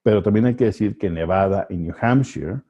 pero 0.03 0.23
también 0.23 0.45
hay 0.45 0.55
que 0.55 0.65
decir 0.65 0.97
que 0.97 1.09
Nevada 1.09 1.67
y 1.69 1.77
New 1.77 1.93
Hampshire 1.99 2.61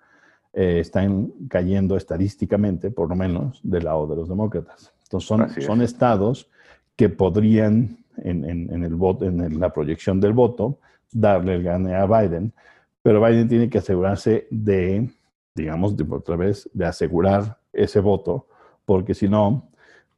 eh, 0.54 0.80
están 0.80 1.32
cayendo 1.50 1.96
estadísticamente, 1.96 2.92
por 2.92 3.10
lo 3.10 3.16
menos, 3.16 3.60
del 3.64 3.86
lado 3.86 4.08
de 4.08 4.16
los 4.16 4.30
demócratas. 4.30 4.94
Entonces 5.04 5.28
son, 5.28 5.50
son 5.62 5.82
estados 5.82 6.50
que 6.96 7.10
podrían 7.10 7.98
en, 8.18 8.84
el 8.84 8.96
voto, 8.96 9.26
en 9.26 9.60
la 9.60 9.72
proyección 9.72 10.20
del 10.20 10.34
voto, 10.34 10.80
darle 11.12 11.56
el 11.56 11.64
gane 11.64 11.96
a 11.96 12.06
Biden, 12.06 12.54
pero 13.02 13.24
Biden 13.24 13.48
tiene 13.48 13.70
que 13.70 13.80
asegurarse 13.80 14.48
de, 14.52 15.10
digamos, 15.56 15.98
de, 15.98 16.06
otra 16.10 16.36
vez, 16.36 16.70
de 16.74 16.86
asegurar 16.86 17.58
ese 17.74 18.00
voto, 18.00 18.48
porque 18.86 19.14
si 19.14 19.28
no, 19.28 19.70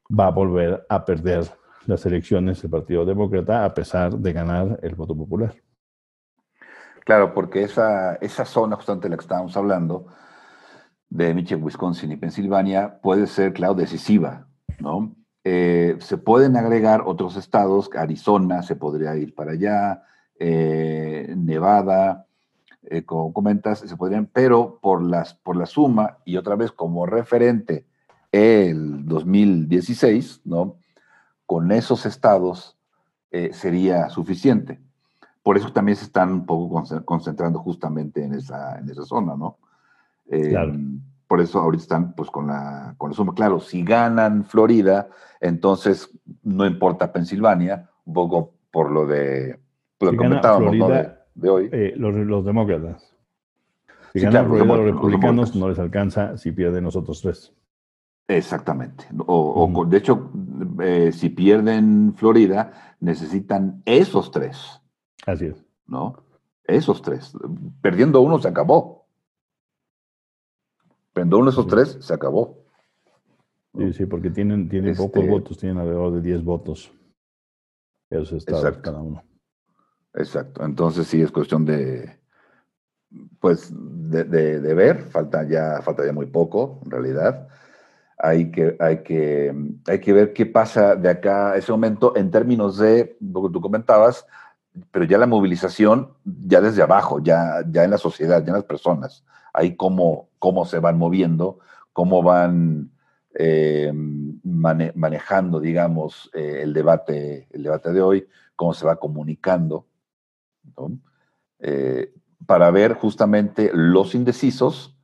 va 0.08 0.28
a 0.28 0.32
volver 0.32 0.86
a 0.90 1.06
perder 1.06 1.46
las 1.86 2.06
elecciones 2.06 2.62
del 2.62 2.72
Partido 2.72 3.06
Demócrata 3.06 3.66
a 3.66 3.74
pesar 3.74 4.18
de 4.18 4.34
ganar 4.34 4.80
el 4.82 4.96
voto 4.96 5.16
popular. 5.16 5.54
Claro, 7.06 7.34
porque 7.34 7.64
esa, 7.64 8.16
esa 8.16 8.46
zona 8.46 8.76
justamente 8.76 9.08
de 9.08 9.12
la 9.12 9.18
que 9.18 9.24
estábamos 9.24 9.56
hablando, 9.58 10.08
de 11.10 11.34
Michigan, 11.34 11.64
Wisconsin 11.64 12.12
y 12.12 12.18
Pensilvania, 12.18 13.00
puede 13.02 13.28
ser, 13.28 13.54
claro, 13.54 13.76
decisiva, 13.76 14.48
¿no? 14.80 15.16
Eh, 15.46 15.98
se 16.00 16.18
pueden 16.18 16.56
agregar 16.56 17.04
otros 17.06 17.36
estados, 17.36 17.90
Arizona 17.96 18.64
se 18.64 18.76
podría 18.76 19.16
ir 19.18 19.36
para 19.36 19.52
allá, 19.52 20.04
eh, 20.40 21.34
Nevada, 21.38 22.28
eh, 22.84 23.04
como 23.04 23.34
comentas, 23.34 23.80
se 23.80 23.98
podrían, 23.98 24.26
pero 24.26 24.80
por, 24.82 25.02
las, 25.04 25.34
por 25.34 25.58
la 25.58 25.66
suma 25.66 26.20
y 26.24 26.38
otra 26.38 26.56
vez 26.56 26.72
como 26.72 27.06
referente 27.06 27.86
el 28.32 29.06
2016, 29.06 30.42
¿no? 30.46 30.78
Con 31.46 31.72
esos 31.72 32.06
estados 32.06 32.78
sería 33.52 34.10
suficiente. 34.10 34.80
Por 35.42 35.58
eso 35.58 35.74
también 35.74 35.96
se 35.96 36.06
están 36.06 36.32
un 36.32 36.46
poco 36.46 36.84
concentrando 37.04 37.58
justamente 37.58 38.24
en 38.24 38.36
esa, 38.36 38.78
en 38.78 38.88
esa 38.92 39.06
zona, 39.06 39.36
¿no? 39.36 39.58
claro 40.30 40.76
por 41.28 41.42
eso 41.42 41.60
ahorita 41.60 41.84
están 41.84 42.14
pues 42.14 42.30
con 42.30 42.48
la, 42.48 42.96
con 42.98 43.12
la 43.12 43.16
suma. 43.16 43.34
Claro, 43.34 43.60
si 43.60 43.84
ganan 43.84 44.46
Florida, 44.46 45.10
entonces 45.40 46.10
no 46.44 46.66
importa 46.66 47.12
Pensilvania, 47.12 47.90
un 48.06 48.14
poco 48.14 48.54
por 48.72 48.92
lo 48.92 49.06
de 49.06 49.60
lo 50.00 50.12
que 50.12 50.18
comentábamos 50.18 50.72
de, 51.36 51.50
hoy. 51.50 51.70
Eh, 51.72 51.94
los, 51.96 52.46
demócratas. 52.46 53.16
Si 54.14 54.20
ganan 54.20 54.48
Florida, 54.48 54.66
los, 54.66 54.86
republicanos 54.86 55.56
no 55.56 55.70
les 55.70 55.80
alcanza 55.80 56.38
si 56.38 56.52
pierden 56.52 56.84
los 56.84 56.96
otros 56.96 57.22
tres. 57.22 57.54
Exactamente. 58.28 59.06
O, 59.26 59.86
de 59.86 59.98
hecho, 59.98 60.32
eh, 60.82 61.12
si 61.12 61.30
pierden 61.30 62.14
Florida, 62.16 62.96
necesitan 63.00 63.82
esos 63.86 64.32
tres. 64.32 64.82
Así 65.26 65.46
es. 65.48 65.64
¿No? 65.86 66.16
Esos 66.64 67.02
tres. 67.02 67.34
Perdiendo 67.82 68.22
uno 68.22 68.40
se 68.40 68.48
acabó. 68.48 69.03
Pero 71.14 71.38
uno 71.38 71.46
de 71.46 71.52
esos 71.52 71.68
tres, 71.68 71.98
se 72.02 72.14
acabó. 72.14 72.58
Sí, 73.78 73.94
sí, 73.94 74.06
porque 74.06 74.30
tienen, 74.30 74.68
tienen 74.68 74.96
pocos 74.96 75.22
este 75.22 75.32
votos, 75.32 75.58
tienen 75.58 75.78
alrededor 75.78 76.14
de 76.14 76.22
10 76.22 76.44
votos. 76.44 76.92
Esos 78.10 78.34
estados 78.34 78.78
cada 78.80 79.00
uno. 79.00 79.24
Exacto. 80.14 80.64
Entonces 80.64 81.08
sí 81.08 81.22
es 81.22 81.32
cuestión 81.32 81.66
de, 81.66 82.20
pues, 83.40 83.72
de, 83.74 84.24
de, 84.24 84.74
ver. 84.74 85.02
Falta 85.04 85.44
ya, 85.44 85.82
falta 85.82 86.06
ya 86.06 86.14
muy 86.14 86.28
poco, 86.28 86.80
en 86.86 86.92
realidad. 86.92 87.48
Hay 88.18 88.52
que, 88.52 88.76
hay, 88.80 89.02
que, 89.02 89.54
hay 89.88 90.00
que 90.00 90.14
ver 90.14 90.34
qué 90.34 90.46
pasa 90.46 90.96
de 90.96 91.10
acá 91.10 91.54
a 91.54 91.58
ese 91.58 91.72
momento 91.72 92.16
en 92.16 92.30
términos 92.30 92.78
de 92.78 93.18
lo 93.20 93.44
que 93.44 93.54
tú 93.54 93.60
comentabas, 93.60 94.26
pero 94.92 95.06
ya 95.06 95.18
la 95.18 95.28
movilización, 95.28 96.14
ya 96.24 96.62
desde 96.62 96.84
abajo, 96.84 97.20
ya, 97.20 97.64
ya 97.70 97.84
en 97.84 97.92
la 97.92 97.98
sociedad, 97.98 98.44
ya 98.44 98.50
en 98.50 98.56
las 98.56 98.66
personas 98.66 99.24
ahí 99.54 99.76
cómo, 99.76 100.30
cómo 100.40 100.66
se 100.66 100.80
van 100.80 100.98
moviendo, 100.98 101.60
cómo 101.94 102.24
van 102.24 102.92
eh, 103.36 103.92
manejando, 104.44 105.60
digamos, 105.60 106.30
eh, 106.34 106.60
el, 106.64 106.74
debate, 106.74 107.48
el 107.52 107.64
debate 107.64 107.92
de 107.94 108.02
hoy, 108.02 108.28
cómo 108.56 108.74
se 108.74 108.86
va 108.86 108.98
comunicando, 108.98 109.88
eh, 111.60 112.14
para 112.46 112.72
ver 112.72 112.94
justamente 112.94 113.72
los 113.74 114.16
indecisos, 114.16 114.96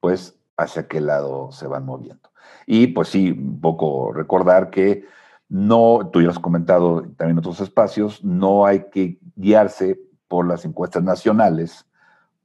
pues 0.00 0.38
hacia 0.56 0.88
qué 0.88 1.00
lado 1.00 1.52
se 1.52 1.66
van 1.66 1.86
moviendo. 1.86 2.30
Y 2.66 2.88
pues 2.88 3.08
sí, 3.08 3.30
un 3.30 3.60
poco 3.60 4.12
recordar 4.12 4.70
que 4.70 5.04
no, 5.48 6.10
tú 6.12 6.20
ya 6.20 6.30
has 6.30 6.38
comentado 6.38 7.02
también 7.16 7.30
en 7.30 7.38
otros 7.38 7.60
espacios, 7.60 8.22
no 8.22 8.66
hay 8.66 8.90
que 8.90 9.18
guiarse 9.36 9.98
por 10.28 10.46
las 10.46 10.64
encuestas 10.64 11.02
nacionales, 11.02 11.86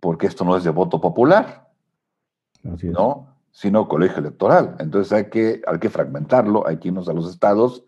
porque 0.03 0.27
esto 0.27 0.43
no 0.43 0.57
es 0.57 0.65
de 0.65 0.69
voto 0.69 0.99
popular, 0.99 1.71
¿no? 2.61 3.37
sino 3.51 3.87
colegio 3.87 4.17
electoral. 4.17 4.75
Entonces 4.79 5.13
hay 5.13 5.29
que, 5.29 5.61
hay 5.65 5.79
que 5.79 5.89
fragmentarlo, 5.89 6.67
hay 6.67 6.75
que 6.75 6.89
irnos 6.89 7.07
a 7.07 7.13
los 7.13 7.31
estados 7.31 7.85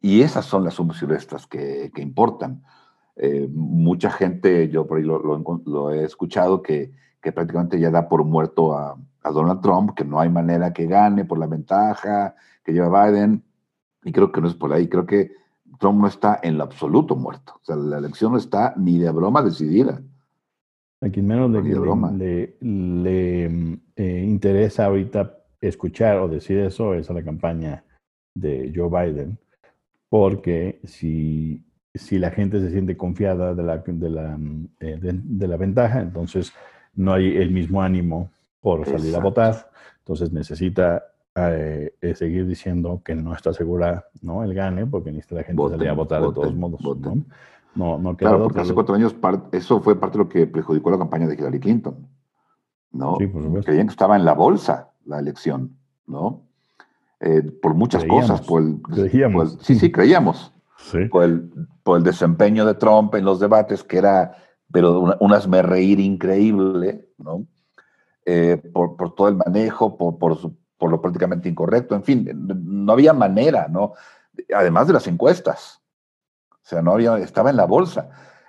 y 0.00 0.22
esas 0.22 0.46
son 0.46 0.64
las 0.64 0.72
sumas 0.72 1.02
y 1.02 1.06
que, 1.50 1.92
que 1.94 2.00
importan. 2.00 2.64
Eh, 3.16 3.46
mucha 3.52 4.10
gente, 4.10 4.70
yo 4.70 4.86
por 4.86 4.96
ahí 4.96 5.04
lo, 5.04 5.18
lo, 5.18 5.90
he 5.90 6.04
escuchado, 6.04 6.62
que, 6.62 6.92
que, 7.20 7.30
prácticamente 7.30 7.78
ya 7.78 7.90
da 7.90 8.08
por 8.08 8.24
muerto 8.24 8.74
a, 8.74 8.96
a, 9.22 9.30
Donald 9.30 9.60
Trump, 9.60 9.94
que 9.94 10.06
no 10.06 10.20
hay 10.20 10.30
manera 10.30 10.72
que 10.72 10.86
gane 10.86 11.26
por 11.26 11.36
la 11.36 11.46
ventaja 11.46 12.36
que 12.64 12.72
lleva 12.72 13.06
Biden. 13.06 13.44
Y 14.02 14.12
creo 14.12 14.32
que 14.32 14.40
no 14.40 14.48
es 14.48 14.54
por 14.54 14.72
ahí, 14.72 14.88
creo 14.88 15.04
que 15.04 15.32
Trump 15.78 16.00
no 16.00 16.06
está 16.06 16.40
en 16.42 16.56
lo 16.56 16.64
absoluto 16.64 17.16
muerto. 17.16 17.52
O 17.60 17.64
sea, 17.64 17.76
la 17.76 17.98
elección 17.98 18.32
no 18.32 18.38
está 18.38 18.72
ni 18.78 18.96
de 18.96 19.10
broma 19.10 19.42
decidida. 19.42 20.00
A 21.04 21.10
quien 21.10 21.26
menos 21.26 21.50
le, 21.50 22.56
le, 22.60 23.48
mm, 23.50 23.80
eh, 23.94 24.24
interesa 24.26 24.86
ahorita 24.86 25.38
escuchar 25.60 26.16
o 26.18 26.28
decir 26.28 26.58
eso 26.60 26.94
es 26.94 27.10
a 27.10 27.12
la 27.12 27.22
campaña 27.22 27.84
de 28.34 28.72
Joe 28.74 28.88
Biden, 28.88 29.38
porque 30.08 30.80
si, 30.84 31.62
si 31.92 32.18
la 32.18 32.30
gente 32.30 32.58
se 32.60 32.70
siente 32.70 32.96
confiada 32.96 33.54
de 33.54 33.62
la, 33.62 33.78
de 33.78 34.08
la, 34.08 34.38
eh, 34.80 34.98
de, 34.98 35.48
la 35.48 35.56
ventaja, 35.58 36.00
entonces 36.00 36.54
no 36.94 37.12
hay 37.12 37.36
el 37.36 37.50
mismo 37.50 37.82
ánimo 37.82 38.30
por 38.62 38.86
salir 38.86 39.14
a 39.14 39.20
votar, 39.20 39.70
entonces 39.98 40.32
necesita 40.32 41.04
eh, 41.36 41.92
seguir 42.14 42.46
diciendo 42.46 43.02
que 43.04 43.14
no 43.14 43.34
está 43.34 43.52
segura 43.52 44.06
¿no? 44.22 44.42
el 44.42 44.54
gane, 44.54 44.86
porque 44.86 45.12
necesita 45.12 45.34
la 45.34 45.44
gente 45.44 45.68
salir 45.68 45.88
a 45.88 45.92
votar 45.92 46.22
de 46.22 46.32
todos 46.32 46.54
modos. 46.54 46.80
No, 46.98 47.24
no 47.74 48.16
Claro, 48.16 48.44
porque 48.44 48.60
hace 48.60 48.74
cuatro 48.74 48.94
años 48.94 49.14
eso 49.52 49.80
fue 49.80 49.98
parte 49.98 50.18
de 50.18 50.24
lo 50.24 50.28
que 50.28 50.46
perjudicó 50.46 50.90
la 50.90 50.98
campaña 50.98 51.26
de 51.26 51.34
Hillary 51.34 51.60
Clinton. 51.60 52.08
¿no? 52.92 53.16
Sí, 53.18 53.26
por 53.26 53.42
supuesto. 53.42 53.66
Creían 53.66 53.88
que 53.88 53.92
estaba 53.92 54.16
en 54.16 54.24
la 54.24 54.34
bolsa 54.34 54.90
la 55.04 55.18
elección, 55.18 55.76
¿no? 56.06 56.44
eh, 57.24 57.42
por 57.62 57.74
muchas 57.74 58.04
cosas. 58.04 58.40
Por 58.42 58.62
el, 58.62 58.82
creíamos. 58.82 59.58
sí, 59.60 59.76
sí, 59.76 59.90
creíamos. 59.90 60.52
Por, 61.10 61.24
el, 61.24 61.50
por 61.82 61.96
el 61.96 62.04
desempeño 62.04 62.66
de 62.66 62.74
Trump 62.74 63.14
en 63.14 63.24
los 63.24 63.40
debates, 63.40 63.82
que 63.82 63.96
era, 63.96 64.36
pero 64.70 65.00
una, 65.00 65.16
un 65.18 65.52
reír 65.62 65.98
increíble, 65.98 67.08
¿no? 67.16 67.46
Eh, 68.26 68.60
por, 68.72 68.96
por, 68.96 69.14
todo 69.14 69.28
el 69.28 69.36
manejo, 69.36 69.96
por, 69.96 70.18
por, 70.18 70.38
por, 70.76 70.90
lo 70.90 71.00
prácticamente 71.00 71.48
incorrecto, 71.48 71.94
en 71.94 72.02
fin, 72.02 72.28
no 72.64 72.92
había 72.92 73.14
manera, 73.14 73.66
¿no? 73.68 73.94
Además 74.54 74.86
de 74.86 74.92
las 74.92 75.06
encuestas. 75.06 75.80
O 76.64 76.66
sea, 76.66 76.80
no 76.80 76.92
había, 76.92 77.18
estaba 77.18 77.50
en 77.50 77.56
la 77.56 77.66
bolsa. 77.66 78.08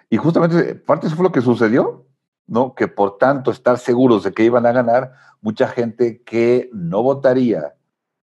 Y 0.09 0.17
justamente 0.17 0.75
parte 0.75 1.07
eso 1.07 1.15
fue 1.15 1.25
lo 1.25 1.31
que 1.31 1.41
sucedió, 1.41 2.05
¿no? 2.47 2.73
Que 2.73 2.87
por 2.87 3.17
tanto 3.17 3.51
estar 3.51 3.77
seguros 3.77 4.23
de 4.23 4.31
que 4.31 4.43
iban 4.43 4.65
a 4.65 4.71
ganar, 4.71 5.13
mucha 5.41 5.67
gente 5.67 6.21
que 6.23 6.69
no 6.73 7.03
votaría 7.03 7.75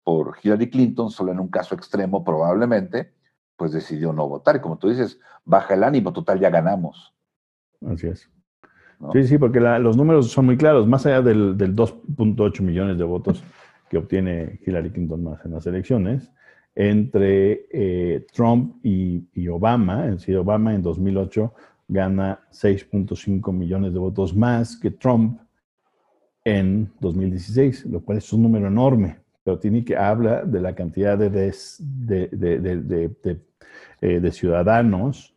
por 0.04 0.36
Hillary 0.42 0.70
Clinton, 0.70 1.10
solo 1.10 1.32
en 1.32 1.40
un 1.40 1.48
caso 1.48 1.74
extremo 1.74 2.22
probablemente, 2.24 3.14
pues 3.56 3.72
decidió 3.72 4.12
no 4.12 4.28
votar. 4.28 4.56
Y 4.56 4.60
como 4.60 4.78
tú 4.78 4.90
dices, 4.90 5.18
baja 5.44 5.74
el 5.74 5.84
ánimo, 5.84 6.12
total, 6.12 6.40
ya 6.40 6.50
ganamos. 6.50 7.14
Así 7.86 8.08
es. 8.08 8.30
Sí, 9.12 9.24
sí, 9.24 9.38
porque 9.38 9.60
los 9.60 9.96
números 9.96 10.30
son 10.30 10.46
muy 10.46 10.58
claros. 10.58 10.86
Más 10.86 11.06
allá 11.06 11.22
del, 11.22 11.56
2.8 11.56 12.60
millones 12.60 12.98
de 12.98 13.04
votos 13.04 13.42
que 13.88 13.96
obtiene 13.96 14.60
Hillary 14.64 14.90
Clinton 14.90 15.24
más 15.24 15.44
en 15.44 15.52
las 15.52 15.66
elecciones, 15.66 16.30
entre 16.74 17.66
eh, 17.70 18.26
Trump 18.32 18.76
y, 18.84 19.48
Obama, 19.48 20.06
es 20.06 20.12
decir, 20.12 20.36
Obama 20.36 20.74
en 20.74 20.82
2008 20.82 21.52
gana 21.88 22.40
6.5 22.52 23.52
millones 23.52 23.92
de 23.92 23.98
votos 23.98 24.34
más 24.34 24.76
que 24.76 24.90
Trump 24.92 25.40
en 26.44 26.90
2016, 27.00 27.86
lo 27.86 28.00
cual 28.00 28.18
es 28.18 28.32
un 28.32 28.42
número 28.42 28.68
enorme, 28.68 29.18
pero 29.42 29.58
tiene 29.58 29.84
que 29.84 29.96
habla 29.96 30.44
de 30.44 30.60
la 30.60 30.74
cantidad 30.74 31.20
eh, 31.22 31.52
de 34.00 34.32
ciudadanos 34.32 35.34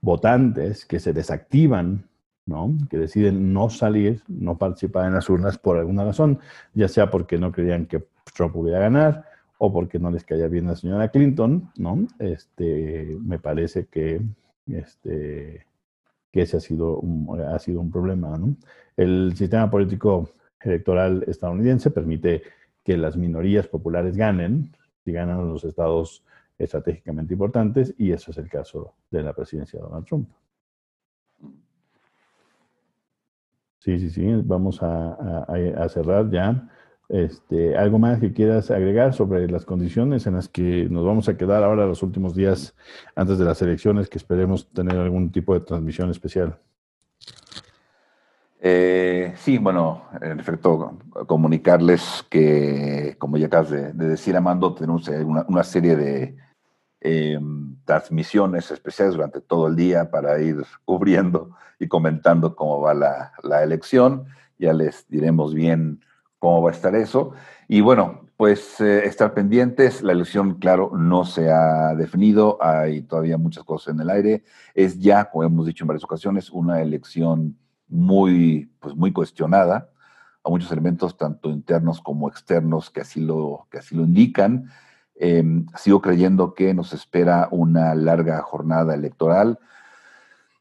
votantes 0.00 0.86
que 0.86 1.00
se 1.00 1.12
desactivan 1.12 2.04
¿no? 2.46 2.72
que 2.88 2.96
deciden 2.96 3.52
no 3.52 3.68
salir, 3.68 4.22
no 4.28 4.56
participar 4.56 5.06
en 5.06 5.14
las 5.14 5.28
urnas 5.28 5.58
por 5.58 5.76
alguna 5.76 6.04
razón, 6.04 6.38
ya 6.74 6.88
sea 6.88 7.10
porque 7.10 7.38
no 7.38 7.52
creían 7.52 7.86
que 7.86 8.06
Trump 8.34 8.54
pudiera 8.54 8.78
ganar 8.78 9.24
o 9.58 9.72
porque 9.72 9.98
no 9.98 10.10
les 10.10 10.24
caía 10.24 10.48
bien 10.48 10.66
la 10.66 10.76
señora 10.76 11.10
Clinton, 11.10 11.70
¿no? 11.76 12.06
Este, 12.18 13.16
me 13.20 13.38
parece 13.38 13.86
que, 13.86 14.20
este, 14.66 15.66
que 16.30 16.42
ese 16.42 16.58
ha 16.58 16.60
sido 16.60 16.98
un, 16.98 17.40
ha 17.40 17.58
sido 17.58 17.80
un 17.80 17.90
problema. 17.90 18.36
¿no? 18.36 18.56
El 18.96 19.34
sistema 19.36 19.70
político 19.70 20.30
electoral 20.60 21.24
estadounidense 21.26 21.90
permite 21.90 22.42
que 22.84 22.96
las 22.96 23.16
minorías 23.16 23.66
populares 23.66 24.16
ganen, 24.16 24.72
si 25.04 25.12
ganan 25.12 25.48
los 25.48 25.64
estados 25.64 26.22
estratégicamente 26.58 27.34
importantes, 27.34 27.94
y 27.98 28.12
eso 28.12 28.30
es 28.30 28.38
el 28.38 28.48
caso 28.48 28.94
de 29.10 29.22
la 29.22 29.32
presidencia 29.32 29.78
de 29.78 29.84
Donald 29.84 30.06
Trump. 30.06 30.28
Sí, 33.78 34.00
sí, 34.00 34.10
sí, 34.10 34.26
vamos 34.44 34.82
a, 34.82 35.86
cerrar 35.88 36.28
ya. 36.28 36.68
Este, 37.08 37.76
¿Algo 37.76 37.98
más 37.98 38.18
que 38.18 38.32
quieras 38.32 38.70
agregar 38.70 39.14
sobre 39.14 39.48
las 39.48 39.64
condiciones 39.64 40.26
en 40.26 40.34
las 40.34 40.48
que 40.48 40.88
nos 40.90 41.04
vamos 41.04 41.28
a 41.28 41.36
quedar 41.36 41.62
ahora 41.62 41.86
los 41.86 42.02
últimos 42.02 42.34
días 42.34 42.74
antes 43.14 43.38
de 43.38 43.44
las 43.44 43.62
elecciones, 43.62 44.08
que 44.08 44.18
esperemos 44.18 44.68
tener 44.72 44.96
algún 44.98 45.30
tipo 45.30 45.54
de 45.54 45.60
transmisión 45.60 46.10
especial? 46.10 46.58
Eh, 48.60 49.32
sí, 49.36 49.58
bueno, 49.58 50.04
en 50.20 50.40
efecto, 50.40 50.98
comunicarles 51.26 52.24
que, 52.28 53.14
como 53.18 53.36
ya 53.36 53.46
acabas 53.46 53.70
de, 53.70 53.92
decir, 53.92 54.36
Amando, 54.36 54.74
tenemos 54.74 55.08
una 55.46 55.62
serie 55.62 55.94
de, 55.94 56.36
Em, 57.08 57.76
transmisiones 57.84 58.70
especiales 58.72 59.14
durante 59.14 59.40
todo 59.40 59.68
el 59.68 59.76
día 59.76 60.10
para 60.10 60.40
ir 60.40 60.64
cubriendo 60.84 61.50
y 61.78 61.86
comentando 61.86 62.56
cómo 62.56 62.80
va 62.80 62.94
la, 62.94 63.32
la, 63.44 63.62
elección. 63.62 64.24
Ya 64.58 64.72
les 64.72 65.06
diremos 65.08 65.54
bien 65.54 66.00
cómo 66.38 66.62
va 66.62 66.70
a 66.70 66.74
estar 66.74 66.94
eso. 66.94 67.32
Y 67.68 67.80
bueno, 67.80 68.26
pues 68.36 68.80
eh, 68.80 69.06
estar 69.06 69.34
pendientes. 69.34 70.02
La 70.02 70.12
elección, 70.12 70.54
claro, 70.54 70.92
no 70.96 71.24
se 71.24 71.50
ha 71.50 71.94
definido. 71.94 72.58
Hay 72.60 73.02
todavía 73.02 73.38
muchas 73.38 73.64
cosas 73.64 73.94
en 73.94 74.00
el 74.00 74.10
aire. 74.10 74.44
Es 74.74 74.98
ya, 74.98 75.24
como 75.30 75.44
hemos 75.44 75.66
dicho 75.66 75.84
en 75.84 75.88
varias 75.88 76.04
ocasiones, 76.04 76.50
una 76.50 76.82
elección 76.82 77.56
muy, 77.88 78.70
pues 78.80 78.94
muy 78.94 79.12
cuestionada. 79.12 79.90
A 80.44 80.50
muchos 80.50 80.70
elementos, 80.70 81.16
tanto 81.16 81.50
internos 81.50 82.00
como 82.00 82.28
externos, 82.28 82.90
que 82.90 83.00
así 83.00 83.20
lo, 83.20 83.66
que 83.70 83.78
así 83.78 83.96
lo 83.96 84.04
indican. 84.04 84.70
Em, 85.16 85.66
sigo 85.76 86.00
creyendo 86.00 86.54
que 86.54 86.74
nos 86.74 86.92
espera 86.92 87.48
una 87.50 87.94
larga 87.94 88.42
jornada 88.42 88.94
electoral. 88.94 89.58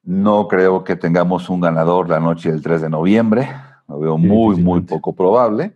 No 0.03 0.47
creo 0.47 0.83
que 0.83 0.95
tengamos 0.95 1.49
un 1.49 1.61
ganador 1.61 2.09
la 2.09 2.19
noche 2.19 2.51
del 2.51 2.61
3 2.61 2.81
de 2.83 2.89
noviembre. 2.89 3.49
Lo 3.87 3.99
veo 3.99 4.17
muy, 4.17 4.57
muy 4.61 4.81
poco 4.81 5.13
probable. 5.13 5.73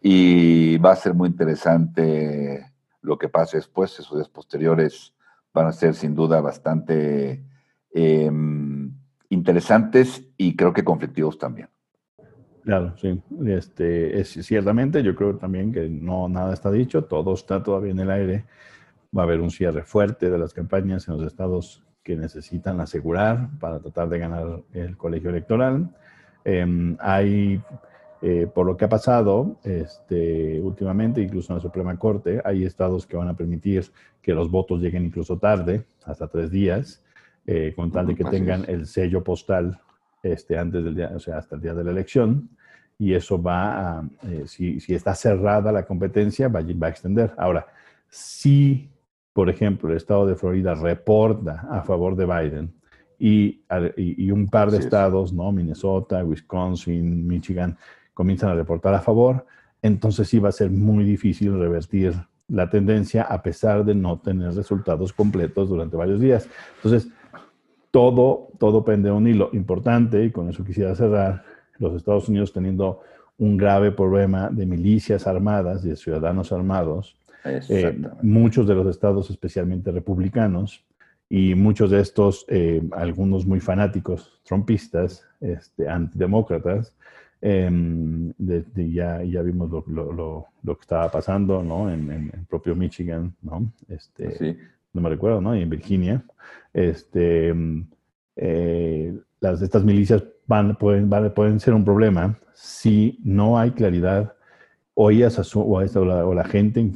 Y 0.00 0.78
va 0.78 0.92
a 0.92 0.96
ser 0.96 1.14
muy 1.14 1.28
interesante 1.28 2.64
lo 3.02 3.18
que 3.18 3.28
pase 3.28 3.56
después. 3.56 3.98
Esos 3.98 4.16
días 4.16 4.28
posteriores 4.28 5.14
van 5.52 5.66
a 5.66 5.72
ser 5.72 5.94
sin 5.94 6.14
duda 6.14 6.40
bastante 6.40 7.42
em, 7.92 8.92
interesantes 9.30 10.24
y 10.36 10.54
creo 10.54 10.72
que 10.72 10.84
conflictivos 10.84 11.38
también. 11.38 11.68
Claro, 12.62 12.94
sí. 12.98 13.20
Este, 13.46 14.20
es, 14.20 14.28
ciertamente, 14.28 15.02
yo 15.02 15.14
creo 15.14 15.36
también 15.36 15.72
que 15.72 15.88
no 15.88 16.28
nada 16.28 16.52
está 16.52 16.70
dicho, 16.70 17.04
todo 17.04 17.34
está 17.34 17.62
todavía 17.62 17.92
en 17.92 18.00
el 18.00 18.10
aire. 18.10 18.44
Va 19.16 19.22
a 19.22 19.24
haber 19.24 19.40
un 19.40 19.50
cierre 19.50 19.84
fuerte 19.84 20.30
de 20.30 20.38
las 20.38 20.52
campañas 20.52 21.08
en 21.08 21.16
los 21.16 21.26
estados 21.26 21.82
que 22.02 22.14
necesitan 22.14 22.80
asegurar 22.80 23.48
para 23.58 23.80
tratar 23.80 24.08
de 24.08 24.18
ganar 24.18 24.62
el 24.72 24.96
colegio 24.96 25.30
electoral. 25.30 25.94
Em, 26.48 26.96
hay, 26.98 27.60
eh, 28.22 28.46
por 28.54 28.64
lo 28.64 28.74
que 28.74 28.86
ha 28.86 28.88
pasado 28.88 29.58
este, 29.64 30.58
últimamente, 30.62 31.20
incluso 31.20 31.52
en 31.52 31.58
la 31.58 31.62
Suprema 31.62 31.94
Corte, 31.98 32.40
hay 32.42 32.64
estados 32.64 33.06
que 33.06 33.18
van 33.18 33.28
a 33.28 33.36
permitir 33.36 33.84
que 34.22 34.32
los 34.32 34.50
votos 34.50 34.80
lleguen 34.80 35.04
incluso 35.04 35.36
tarde, 35.36 35.84
hasta 36.06 36.26
tres 36.26 36.50
días, 36.50 37.04
eh, 37.46 37.74
con 37.76 37.92
tal 37.92 38.06
de 38.06 38.14
que 38.14 38.24
tengan 38.24 38.64
el 38.66 38.86
sello 38.86 39.22
postal 39.22 39.78
este, 40.22 40.56
antes 40.56 40.82
del 40.82 40.94
día, 40.94 41.12
o 41.14 41.18
sea, 41.18 41.36
hasta 41.36 41.56
el 41.56 41.60
día 41.60 41.74
de 41.74 41.84
la 41.84 41.90
elección 41.90 42.48
y 42.98 43.12
eso 43.12 43.40
va 43.42 43.98
a, 43.98 44.08
eh, 44.22 44.44
si, 44.46 44.80
si, 44.80 44.94
está 44.94 45.14
cerrada 45.14 45.70
la 45.70 45.84
competencia, 45.84 46.48
va, 46.48 46.60
va, 46.62 46.86
a 46.86 46.90
extender. 46.90 47.34
Ahora, 47.36 47.66
si, 48.08 48.88
por 49.34 49.50
ejemplo, 49.50 49.90
el 49.90 49.98
estado 49.98 50.26
de 50.26 50.34
Florida 50.34 50.74
reporta 50.74 51.66
a 51.70 51.82
favor 51.82 52.16
de 52.16 52.24
Biden 52.24 52.72
y, 53.18 53.60
y, 53.96 54.30
un 54.30 54.48
par 54.48 54.70
de 54.70 54.78
estados, 54.78 55.32
¿no? 55.32 55.50
Minnesota, 55.50 56.24
Wisconsin, 56.24 57.26
Michigan, 57.26 57.76
comienzan 58.14 58.50
a 58.50 58.54
reportar 58.54 58.94
a 58.94 59.00
favor, 59.00 59.46
entonces 59.82 60.28
sí 60.28 60.38
va 60.38 60.50
a 60.50 60.52
ser 60.52 60.70
muy 60.70 61.04
difícil 61.04 61.58
revertir 61.58 62.14
la 62.48 62.70
tendencia 62.70 63.22
a 63.22 63.42
pesar 63.42 63.84
de 63.84 63.94
no 63.94 64.18
tener 64.18 64.54
resultados 64.54 65.12
completos 65.12 65.68
durante 65.68 65.96
varios 65.96 66.20
días. 66.20 66.48
Entonces, 66.76 67.08
todo, 67.90 68.48
todo 68.58 68.84
pende 68.84 69.08
de 69.08 69.14
un 69.14 69.26
hilo 69.26 69.50
importante, 69.52 70.24
y 70.24 70.30
con 70.30 70.48
eso 70.48 70.64
quisiera 70.64 70.94
cerrar, 70.94 71.44
los 71.78 71.94
Estados 71.94 72.28
Unidos 72.28 72.52
teniendo 72.52 73.00
un 73.38 73.56
grave 73.56 73.92
problema 73.92 74.48
de 74.50 74.66
milicias 74.66 75.26
armadas 75.26 75.82
de 75.82 75.96
ciudadanos 75.96 76.52
armados, 76.52 77.16
eh, 77.44 77.96
muchos 78.20 78.66
de 78.66 78.74
los 78.74 78.86
estados 78.88 79.30
especialmente 79.30 79.92
republicanos 79.92 80.84
y 81.30 81.54
muchos 81.54 81.90
de 81.90 82.00
estos, 82.00 82.46
eh, 82.48 82.82
algunos 82.92 83.46
muy 83.46 83.60
fanáticos 83.60 84.40
trumpistas, 84.44 85.26
este, 85.40 85.88
antidemócratas, 85.88 86.94
em, 87.40 88.32
ya, 88.74 89.22
ya 89.22 89.42
vimos 89.42 89.70
lo, 89.70 89.84
lo, 89.86 90.46
lo, 90.62 90.74
que 90.76 90.80
estaba 90.80 91.10
pasando 91.10 91.62
¿no? 91.62 91.90
en, 91.90 92.10
el 92.10 92.46
propio 92.48 92.74
Michigan, 92.74 93.34
¿no? 93.42 93.70
Este, 93.88 94.56
no 94.92 95.02
me 95.02 95.10
recuerdo, 95.10 95.40
¿no? 95.40 95.54
y 95.54 95.62
en 95.62 95.70
Virginia. 95.70 96.24
Este, 96.72 97.48
em, 97.48 97.86
eh, 98.36 99.14
las, 99.40 99.60
estas 99.62 99.84
milicias 99.84 100.24
van, 100.46 100.76
pueden, 100.76 101.10
pueden 101.34 101.60
ser 101.60 101.74
un 101.74 101.84
problema 101.84 102.38
si 102.54 103.20
no 103.22 103.58
hay 103.58 103.70
claridad 103.72 104.34
o, 104.94 105.10
ellas 105.10 105.38
o, 105.54 106.04
la, 106.04 106.26
o 106.26 106.34
la 106.34 106.44
gente 106.44 106.90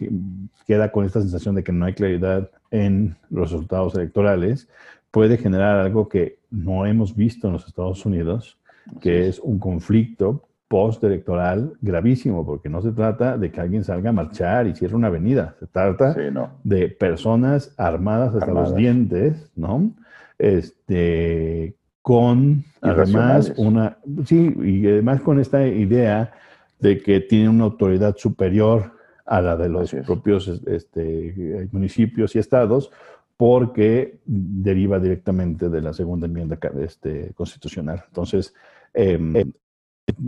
queda 0.67 0.91
con 0.91 1.05
esta 1.05 1.21
sensación 1.21 1.55
de 1.55 1.63
que 1.63 1.71
no 1.71 1.85
hay 1.85 1.93
claridad 1.93 2.51
en 2.73 3.17
los 3.31 3.53
resultados 3.53 3.95
electorales, 3.95 4.69
puede 5.13 5.37
generar 5.37 5.79
algo 5.79 6.09
que 6.09 6.39
no 6.51 6.87
hemos 6.87 7.15
visto 7.15 7.47
en 7.47 7.53
los 7.53 7.69
Estados 7.69 8.05
Unidos, 8.05 8.59
que 9.01 9.29
es. 9.29 9.39
un 9.39 9.61
conflicto 9.61 10.49
post-electoral 10.67 11.75
gravísimo, 11.83 12.47
porque 12.47 12.71
no 12.71 12.81
se 12.81 12.93
trata 12.93 13.37
de 13.37 13.53
que 13.53 13.61
alguien 13.61 13.85
salga 13.85 14.09
a 14.09 14.15
marchar 14.15 14.67
y 14.67 14.75
cierre 14.75 14.97
una 14.97 15.09
avenida, 15.09 15.55
se 15.61 15.67
trata 15.67 16.17
de 16.65 16.89
personas 16.89 17.75
armadas 17.77 18.35
hasta 18.35 18.53
los 18.53 18.75
dientes, 18.75 19.51
¿no? 19.55 19.93
Este, 20.39 21.77
con 22.01 22.65
además 22.81 23.53
una, 23.59 23.99
sí, 24.25 24.55
y 24.63 24.87
además 24.87 25.21
con 25.21 25.39
esta 25.39 25.67
idea 25.67 26.33
de 26.81 26.99
que 27.03 27.21
tiene 27.21 27.51
una 27.51 27.65
autoridad 27.65 28.17
superior 28.17 28.93
a 29.33 29.41
la 29.41 29.57
de 29.57 29.71
los 29.71 29.95
propios 30.07 30.47
este, 30.67 31.67
municipios 31.73 32.37
y 32.37 32.39
estados, 32.39 32.91
porque 33.35 34.19
deriva 34.27 35.01
directamente 35.01 35.71
de 35.71 35.81
la 35.81 35.95
segunda 35.95 36.27
enmienda 36.27 36.59
este, 36.81 37.33
constitucional. 37.35 38.05
Entonces, 38.09 38.55
em, 38.93 39.35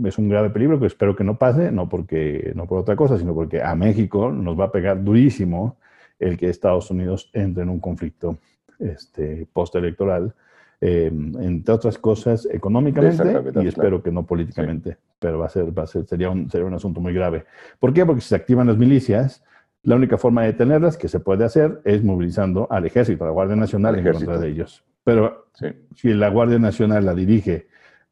es 0.05 0.17
un 0.17 0.27
grave 0.27 0.49
peligro 0.49 0.79
que 0.79 0.87
espero 0.87 1.15
que 1.15 1.23
no 1.23 1.37
pase, 1.37 1.71
no, 1.71 1.87
porque, 1.87 2.51
no 2.55 2.65
por 2.65 2.79
otra 2.79 2.95
cosa, 2.95 3.19
sino 3.19 3.35
porque 3.35 3.61
a 3.61 3.75
México 3.75 4.31
nos 4.31 4.59
va 4.59 4.65
a 4.65 4.71
pegar 4.71 5.03
durísimo 5.03 5.77
el 6.17 6.35
que 6.35 6.49
Estados 6.49 6.89
Unidos 6.89 7.29
entre 7.33 7.61
en 7.61 7.69
un 7.69 7.79
conflicto 7.79 8.39
este, 8.79 9.45
postelectoral, 9.53 10.33
em, 10.81 11.33
entre 11.41 11.73
otras 11.73 11.97
cosas 11.97 12.47
económicamente 12.51 13.23
y 13.61 13.67
espero 13.67 14.01
que 14.03 14.11
no 14.11 14.25
políticamente, 14.25 14.97
pero 15.19 15.39
va 15.39 15.47
a 15.47 15.49
ser, 15.49 15.77
va 15.77 15.83
a 15.83 15.87
ser, 15.87 16.05
sería, 16.05 16.29
un, 16.29 16.49
sería 16.49 16.67
un 16.67 16.73
asunto 16.73 17.01
muy 17.01 17.13
grave. 17.13 17.45
¿Por 17.79 17.93
qué? 17.93 18.05
Porque 18.05 18.21
si 18.21 18.29
se 18.29 18.35
activan 18.35 18.67
las 18.67 18.77
milicias, 18.77 19.43
la 19.83 19.95
única 19.95 20.17
forma 20.17 20.41
de 20.41 20.47
detenerlas 20.47 20.97
que 20.97 21.07
se 21.07 21.19
puede 21.19 21.45
hacer 21.45 21.81
es 21.85 22.03
movilizando 22.03 22.67
al 22.71 22.85
ejército, 22.85 23.23
a 23.23 23.27
la 23.27 23.33
Guardia 23.33 23.55
Nacional 23.55 23.97
en 23.97 24.11
contra 24.11 24.37
de 24.37 24.49
ellos. 24.49 24.83
Pero 25.03 25.47
si 25.95 26.13
la 26.13 26.29
Guardia 26.29 26.57
Nacional 26.57 27.05
la 27.05 27.13
dirige 27.13 27.67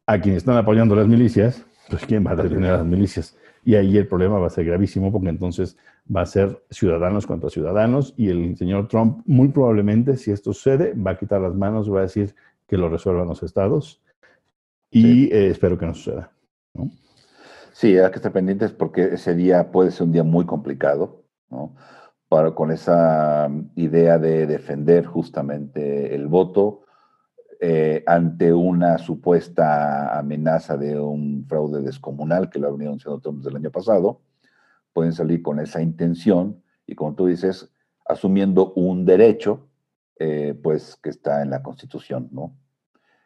a 0.06 0.20
quienes 0.20 0.40
están 0.40 0.58
apoyando 0.58 0.96
las 0.96 1.08
milicias, 1.08 1.66
pues 1.90 2.06
¿quién 2.06 2.26
va 2.26 2.32
a 2.32 2.36
detener 2.36 2.72
a 2.72 2.78
las 2.78 2.86
milicias? 2.86 3.36
Y 3.66 3.76
ahí 3.76 3.98
el 3.98 4.08
problema 4.08 4.38
va 4.38 4.48
a 4.48 4.50
ser 4.50 4.66
gravísimo 4.66 5.12
porque 5.12 5.30
entonces 5.30 5.78
va 6.14 6.22
a 6.22 6.26
ser 6.26 6.62
ciudadanos 6.70 7.26
contra 7.26 7.50
ciudadanos 7.50 8.14
y 8.18 8.30
el 8.30 8.58
señor 8.58 8.88
Trump 8.88 9.24
muy 9.26 9.48
probablemente, 9.48 10.18
si 10.18 10.32
esto 10.32 10.54
sucede, 10.54 10.94
va 10.94 11.12
a 11.12 11.18
quitar 11.18 11.42
las 11.42 11.56
manos, 11.56 11.92
va 11.92 12.00
a 12.00 12.04
decir 12.04 12.36
que 12.74 12.78
lo 12.80 12.90
resuelvan 12.90 13.28
los 13.28 13.44
estados 13.44 14.02
y 14.90 15.32
eh, 15.32 15.50
espero 15.52 15.78
que 15.78 15.86
no 15.86 15.94
suceda. 15.94 16.32
Sí, 17.72 18.00
hay 18.00 18.10
que 18.10 18.16
estar 18.16 18.32
pendientes 18.32 18.72
porque 18.72 19.14
ese 19.14 19.36
día 19.36 19.72
puede 19.72 19.92
ser 19.92 20.08
un 20.08 20.12
día 20.12 20.24
muy 20.24 20.48
complicado, 20.48 21.24
¿no? 21.52 21.76
Para, 22.28 22.56
con 22.56 22.72
esa 22.72 23.48
idea 23.76 24.18
de 24.18 24.48
defender 24.48 25.06
justamente 25.06 26.16
el 26.16 26.28
voto 26.28 26.82
eh, 27.62 28.04
ante 28.08 28.52
una 28.52 28.98
supuesta 28.98 30.18
amenaza 30.18 30.76
de 30.76 31.00
un 31.00 31.46
fraude 31.48 31.84
descomunal 31.84 32.50
que 32.50 32.58
lo 32.58 32.70
ha 32.70 32.72
venido 32.72 32.90
anunciando 32.90 33.22
Trump 33.22 33.38
desde 33.38 33.52
el 33.52 33.58
año 33.58 33.70
pasado, 33.70 34.22
pueden 34.94 35.14
salir 35.14 35.44
con 35.44 35.60
esa 35.60 35.80
intención 35.80 36.64
y 36.88 36.96
como 36.96 37.14
tú 37.14 37.28
dices, 37.28 37.72
asumiendo 38.04 38.74
un 38.74 39.06
derecho, 39.06 39.68
eh, 40.18 40.58
pues 40.64 40.96
que 40.96 41.12
está 41.12 41.44
en 41.44 41.52
la 41.52 41.62
Constitución, 41.62 42.30
¿no? 42.32 42.56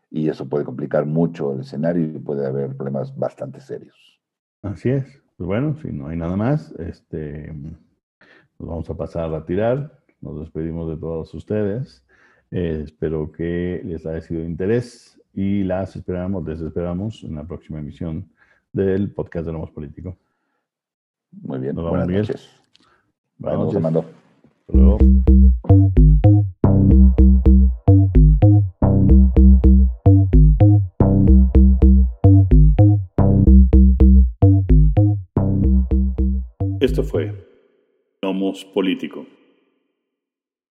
Y 0.09 0.29
eso 0.29 0.47
puede 0.47 0.65
complicar 0.65 1.05
mucho 1.05 1.53
el 1.53 1.61
escenario 1.61 2.05
y 2.05 2.19
puede 2.19 2.45
haber 2.45 2.75
problemas 2.75 3.15
bastante 3.17 3.59
serios. 3.59 4.19
Así 4.61 4.89
es. 4.89 5.05
Pues 5.35 5.47
bueno, 5.47 5.75
si 5.81 5.91
no 5.91 6.07
hay 6.07 6.17
nada 6.17 6.35
más, 6.35 6.71
este, 6.79 7.53
nos 7.53 8.69
vamos 8.69 8.89
a 8.89 8.97
pasar 8.97 9.25
a 9.25 9.39
retirar. 9.39 9.99
Nos 10.21 10.39
despedimos 10.39 10.89
de 10.89 10.97
todos 10.97 11.33
ustedes. 11.33 12.03
Eh, 12.49 12.81
espero 12.85 13.31
que 13.31 13.81
les 13.83 14.05
haya 14.05 14.21
sido 14.21 14.41
de 14.41 14.47
interés 14.47 15.21
y 15.33 15.63
las 15.63 15.95
esperamos, 15.95 16.43
les 16.47 16.61
esperamos 16.61 17.23
en 17.23 17.35
la 17.35 17.43
próxima 17.43 17.79
emisión 17.79 18.27
del 18.73 19.11
podcast 19.11 19.45
de 19.45 19.51
Lomos 19.51 19.71
Político. 19.71 20.17
Muy 21.31 21.59
bien, 21.59 21.75
Nos 21.75 21.89
buenas 21.89 22.07
noches. 22.07 22.49
Buenas 23.37 23.59
noches. 23.59 23.81
Mando. 23.81 24.05
Esto 36.97 37.11
fue 37.11 37.31
Nomos 38.23 38.65
Político. 38.65 39.27